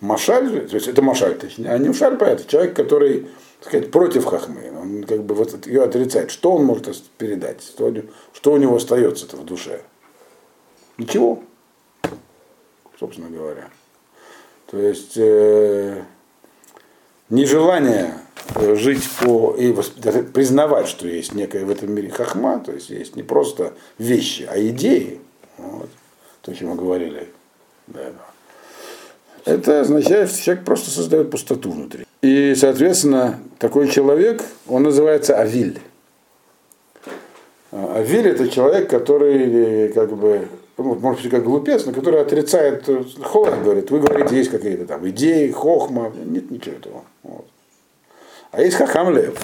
[0.00, 3.28] Машаль, то есть это машаль, точнее, а нимшаль, это человек, который
[3.60, 4.70] так сказать, против хахмы.
[4.78, 6.30] Он как бы вот ее отрицает.
[6.30, 7.62] Что он может передать?
[7.62, 7.92] Что,
[8.32, 9.82] что у него остается-то в душе?
[10.98, 11.42] Ничего,
[12.98, 13.70] собственно говоря.
[14.70, 16.02] То есть э,
[17.28, 18.14] нежелание
[18.74, 23.22] жить по и признавать, что есть некое в этом мире хахма, то есть есть не
[23.22, 25.20] просто вещи, а идеи.
[25.58, 25.88] Вот,
[26.42, 27.28] то, чем мы говорили.
[27.86, 28.12] Да,
[29.46, 32.04] Это означает, что человек просто создает пустоту внутри.
[32.20, 35.78] И, соответственно, такой человек, он называется Авиль.
[37.70, 42.88] А, Авиль это человек, который как бы, ну, может быть, как глупец, но который отрицает
[43.22, 47.04] холод, говорит, вы говорите, есть какие-то там идеи, хохма, нет ничего этого.
[47.22, 47.46] Вот.
[48.50, 49.38] А есть Хахам Лев.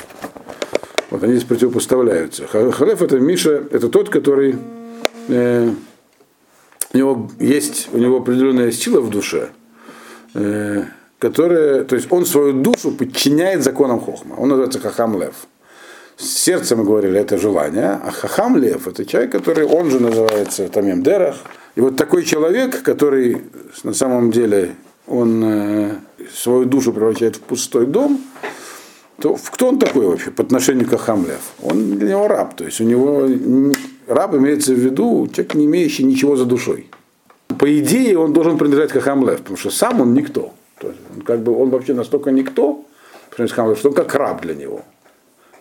[1.11, 2.49] Вот они здесь противопоставляются.
[2.49, 4.57] Халев это Миша, это тот, который
[5.29, 5.71] э,
[6.93, 9.51] у него есть, у него определенная сила в душе,
[10.35, 10.85] э,
[11.19, 14.35] то есть он свою душу подчиняет законам Хохма.
[14.35, 15.47] Он называется Хахам Лев.
[16.17, 21.03] Сердце, мы говорили, это желание, а Хахам Лев это человек, который, он же называется Тамим
[21.03, 21.37] Дерах.
[21.75, 23.43] И вот такой человек, который
[23.85, 24.75] на самом деле,
[25.07, 25.97] он э,
[26.35, 28.21] свою душу превращает в пустой дом,
[29.21, 31.53] то кто он такой вообще по отношению к Хахам Лев?
[31.63, 33.29] Он для него раб, то есть у него
[34.07, 36.91] раб имеется в виду человек, не имеющий ничего за душой.
[37.63, 40.53] По идее, он должен принадлежать Хахам Лев, потому что сам он никто.
[40.81, 42.85] То есть он, как бы, он вообще настолько никто,
[43.31, 44.83] что он как раб для него.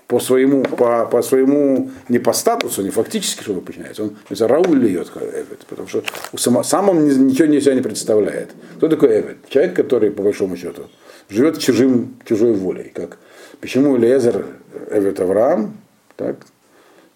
[0.07, 4.47] По своему, по, по своему, не по статусу, не фактически, что он подчиняется, он это
[4.47, 6.01] Рауль льет Эвет, потому что
[6.35, 8.49] сам, сам он ничего не себя не представляет.
[8.77, 9.37] Кто такой Эвет?
[9.49, 10.89] Человек, который, по большому счету,
[11.29, 12.91] живет чужим, чужой волей.
[12.95, 13.19] Как,
[13.59, 14.47] почему Лезер
[14.89, 15.77] Эвет Авраам
[16.15, 16.37] так,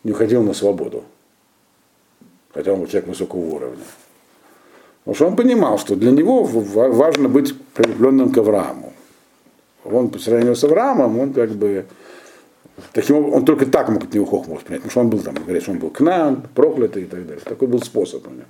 [0.04, 1.06] не уходил на свободу?
[2.54, 3.84] Хотя он человек высокого уровня.
[5.06, 8.92] Потому что он понимал, что для него важно быть прилепленным к Аврааму.
[9.84, 11.86] Он по сравнению с Авраамом, он как бы
[12.92, 15.62] таким он только так мог от него хохму воспринять, потому что он был там, говорят,
[15.62, 17.44] что он был к нам, проклятый и так далее.
[17.46, 18.46] Такой был способ у него.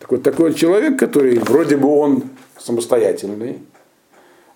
[0.00, 2.24] Такой, такой человек, который вроде бы он
[2.58, 3.60] самостоятельный,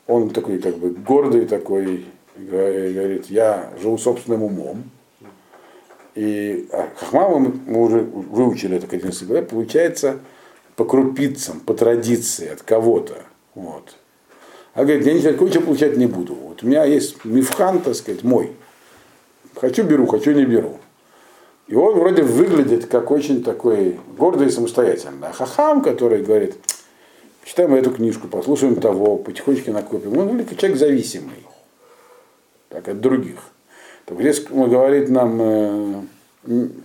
[0.09, 2.05] он такой как бы гордый такой,
[2.37, 4.83] говорит, я живу собственным умом.
[6.17, 10.19] И а, Хахмама мы уже выучили это к 11 главе, получается,
[10.79, 13.25] по крупицам, по традиции от кого-то.
[13.57, 13.97] Вот.
[14.75, 16.35] А говорит, я ничего, ничего получать не буду.
[16.35, 18.53] Вот у меня есть мифхан, так сказать, мой.
[19.57, 20.79] Хочу беру, хочу не беру.
[21.67, 25.27] И он вроде выглядит как очень такой гордый и самостоятельный.
[25.27, 26.55] А хахам, который говорит,
[27.43, 30.17] читаем эту книжку, послушаем того, потихонечку накопим.
[30.17, 31.45] Он как человек зависимый.
[32.69, 33.41] Так, от других.
[34.05, 36.03] Так здесь говорит нам э,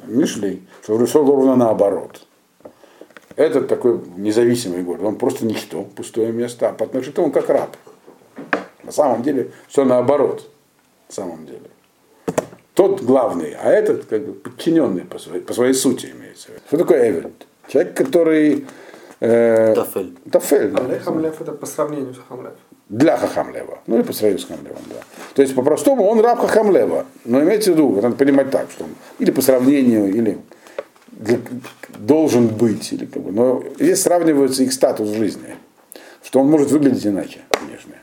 [0.07, 2.25] Мишлей, что ровно наоборот
[3.35, 7.49] этот такой независимый город, он просто ничто, пустое место, а по отношению к он как
[7.49, 7.75] раб.
[8.83, 10.49] На самом деле все наоборот.
[11.09, 11.61] На самом деле.
[12.73, 16.49] Тот главный, а этот как бы подчиненный по своей, по своей сути имеется.
[16.67, 17.45] Что такое Эвент?
[17.67, 18.65] Человек, который...
[19.19, 20.17] Э, Тафель.
[20.31, 20.71] Тафель.
[20.71, 20.99] Да.
[20.99, 22.53] Хамлев это по сравнению с Хамлев.
[22.89, 23.79] Для Хахамлева.
[23.87, 25.01] Ну и по сравнению с Хамлевом, да.
[25.35, 27.05] То есть по-простому он раб Хахамлева.
[27.25, 30.39] Но имеется в виду, надо понимать так, что он или по сравнению, или
[31.97, 32.91] должен быть.
[32.93, 35.55] Или как бы, но здесь сравнивается их статус жизни.
[36.23, 37.93] Что он может выглядеть иначе, конечно.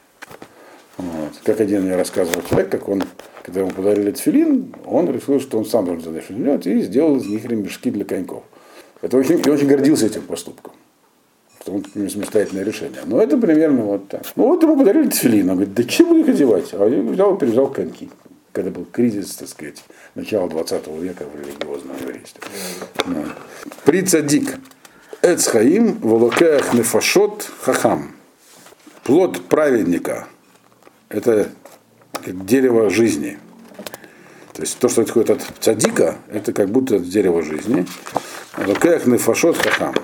[0.98, 1.32] Вот.
[1.44, 3.02] Как один мне рассказывал человек, как он,
[3.42, 7.26] когда ему подарили тфилин, он решил, что он сам должен задать что и сделал из
[7.26, 8.44] них ремешки для коньков.
[9.00, 10.74] Это очень, я очень гордился этим поступком.
[11.62, 13.00] Что он самостоятельное решение.
[13.06, 14.22] Но это примерно вот так.
[14.36, 15.48] Ну вот ему подарили тфилин.
[15.50, 16.68] Он говорит, да чем их одевать?
[16.72, 18.10] А я взял и перевязал коньки
[18.52, 19.82] когда был кризис, так сказать,
[20.14, 22.40] начала 20 века в религиозном еврействе.
[23.84, 24.56] Прицадик.
[25.22, 28.16] Эцхаим, волокеах нефашот хахам.
[29.04, 30.28] Плод праведника.
[31.08, 31.50] Это
[32.26, 33.38] дерево жизни.
[34.52, 37.86] То есть то, что исходит от цадика, это как будто от дерева жизни.
[38.58, 39.94] Лукех фашот хахам.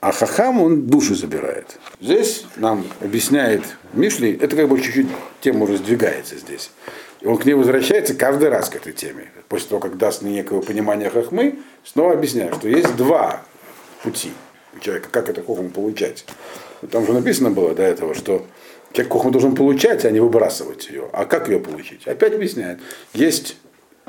[0.00, 1.78] А хахам он душу забирает.
[2.00, 5.08] Здесь нам объясняет Мишли, это как бы чуть-чуть
[5.40, 6.70] тема раздвигается здесь.
[7.26, 9.26] Он к ней возвращается каждый раз к этой теме.
[9.48, 13.42] После того, как даст некое понимание хахмы, снова объясняет, что есть два
[14.04, 14.30] пути
[14.76, 16.24] у человека, как это хохму получать.
[16.90, 18.46] Там же написано было до этого, что
[18.92, 21.08] человек хохму должен получать, а не выбрасывать ее.
[21.12, 22.06] А как ее получить?
[22.06, 22.78] Опять объясняет.
[23.12, 23.56] Есть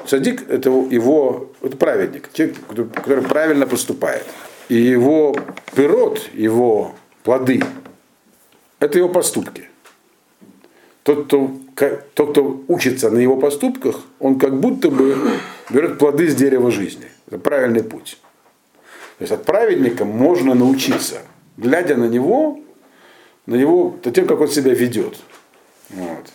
[0.06, 2.58] садик, это его, это праведник, человек,
[2.94, 4.26] который правильно поступает.
[4.70, 5.36] И его
[5.76, 6.94] пирот, его
[7.24, 7.64] плоды,
[8.80, 9.70] это его поступки.
[11.08, 11.52] Тот, кто,
[12.16, 15.16] тот, кто учится на его поступках, он как будто бы
[15.70, 17.06] берет плоды с дерева жизни.
[17.28, 18.18] Это правильный путь.
[19.18, 21.20] То есть от праведника можно научиться,
[21.56, 22.60] глядя на него,
[23.46, 25.16] на него, то тем, как он себя ведет.
[25.92, 26.26] Вот.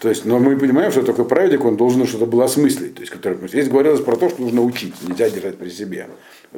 [0.00, 2.96] То есть, но мы понимаем, что такой праведник, он должен что-то было осмыслить.
[2.96, 6.08] То есть, который, здесь говорилось про то, что нужно учить, нельзя держать при себе.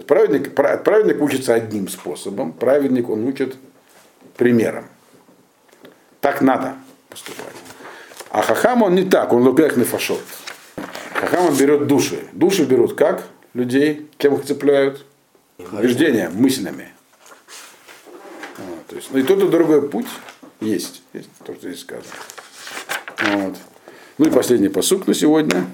[0.06, 3.56] Праведник, праведник учится одним способом, праведник он учит
[4.34, 4.86] примером.
[6.22, 6.76] Так надо
[7.14, 7.54] поступать.
[8.30, 10.20] А хахам он не так, он лукех не фашот.
[11.14, 12.24] Хахам он берет души.
[12.32, 15.06] Души берут как людей, кем их цепляют?
[15.58, 16.88] Убеждения, мыслями.
[18.58, 20.08] Вот, то есть, ну и тот и другой путь
[20.60, 22.14] есть, есть то, что здесь сказано.
[23.18, 23.54] Вот.
[24.18, 25.64] Ну и последний посук на сегодня.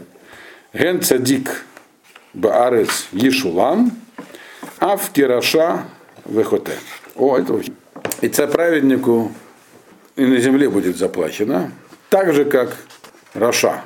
[0.74, 1.64] Ген цадик
[2.34, 3.92] баарец ешулам,
[4.78, 5.84] ав кираша
[6.26, 6.76] вехоте.
[7.16, 7.74] О, это очень.
[8.20, 9.32] И праведнику
[10.20, 11.72] и на земле будет заплачено,
[12.10, 12.76] так же, как
[13.32, 13.84] Раша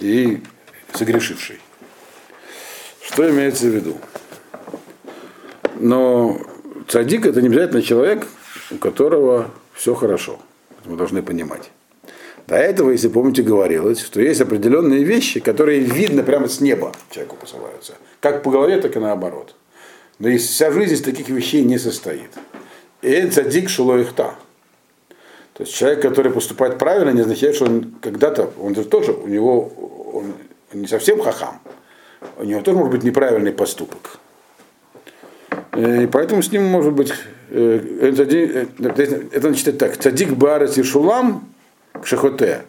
[0.00, 0.42] и
[0.92, 1.60] согрешивший.
[3.00, 3.96] Что имеется в виду?
[5.78, 6.40] Но
[6.88, 8.26] цадик это не обязательно человек,
[8.72, 10.40] у которого все хорошо.
[10.84, 11.70] Мы должны понимать.
[12.48, 17.36] До этого, если помните, говорилось, что есть определенные вещи, которые видно прямо с неба человеку
[17.36, 17.92] посылаются.
[18.20, 19.54] Как по голове, так и наоборот.
[20.18, 22.30] Но вся жизнь из таких вещей не состоит.
[23.00, 24.34] И цадик шулоихта.
[25.56, 29.26] То есть человек, который поступает правильно, не означает, что он когда-то, он же тоже, у
[29.26, 29.72] него,
[30.12, 30.34] он
[30.74, 31.60] не совсем хахам,
[32.36, 34.18] у него тоже может быть неправильный поступок.
[35.74, 37.10] И поэтому с ним может быть,
[37.48, 38.12] э,
[39.32, 41.48] это значит так, цадик барес и шулам
[42.04, 42.62] шехоте,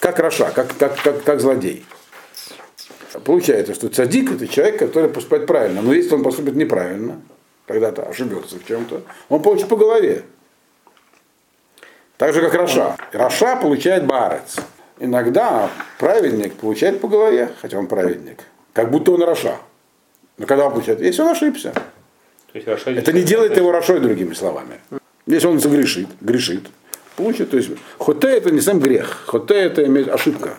[0.00, 1.84] как Раша, как, как, как, как злодей.
[3.24, 7.20] Получается, что цадик это человек, который поступает правильно, но если он поступит неправильно,
[7.66, 10.22] когда-то ошибется в чем-то, он получит по голове.
[12.22, 12.96] Так же, как Раша.
[13.10, 14.54] Раша получает барец.
[15.00, 15.68] Иногда
[15.98, 18.44] праведник получает по голове, хотя он праведник.
[18.72, 19.56] Как будто он Раша.
[20.38, 21.72] Но когда он получает, если он ошибся.
[21.72, 21.82] То
[22.54, 24.78] есть Раша это не делает его Рашой, другими словами.
[25.26, 26.68] Если он загрешит, грешит,
[27.16, 27.50] получит.
[27.50, 29.24] То есть хоте это не сам грех.
[29.26, 30.58] Хоте это имеет ошибка.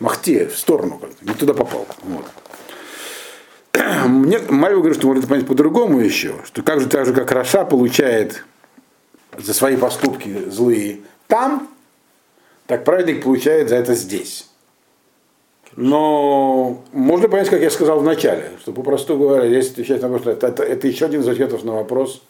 [0.00, 1.86] Махте в сторону не туда попал.
[2.02, 2.26] Вот.
[4.08, 7.64] Мне Майя говорит, что можно понять по-другому еще, что как же так же, как Раша
[7.64, 8.44] получает
[9.38, 11.68] за свои поступки злые там,
[12.66, 14.48] так праведник получает за это здесь.
[15.76, 20.34] Но можно понять, как я сказал в начале, что попросту говоря, если отвечать на вопрос,
[20.34, 22.22] это, это, это еще один из ответов на вопрос,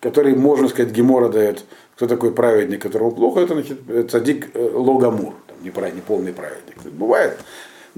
[0.00, 5.34] который, можно сказать, Гемора дает, кто такой праведник, которому плохо, это значит цадик э, логамур,
[5.46, 6.76] там, неправильный, неполный праведник.
[6.92, 7.38] Бывает.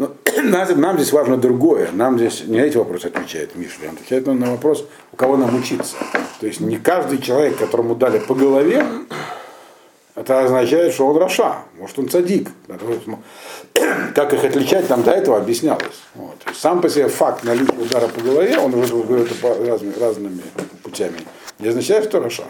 [0.00, 1.90] Но нам, нам здесь важно другое.
[1.92, 5.96] Нам здесь не эти вопросы отвечает Мишля, он отвечает на вопрос, у кого нам учиться.
[6.40, 8.82] То есть не каждый человек, которому дали по голове,
[10.14, 12.48] это означает, что он רשע, может он цадик.
[14.14, 16.00] Как их отличать, нам до этого объяснялось.
[16.14, 16.36] Вот.
[16.54, 20.40] Сам по себе факт наличия удара по голове, он говорит разными, разными
[20.82, 21.18] путями,
[21.58, 22.44] не означает, что רשע.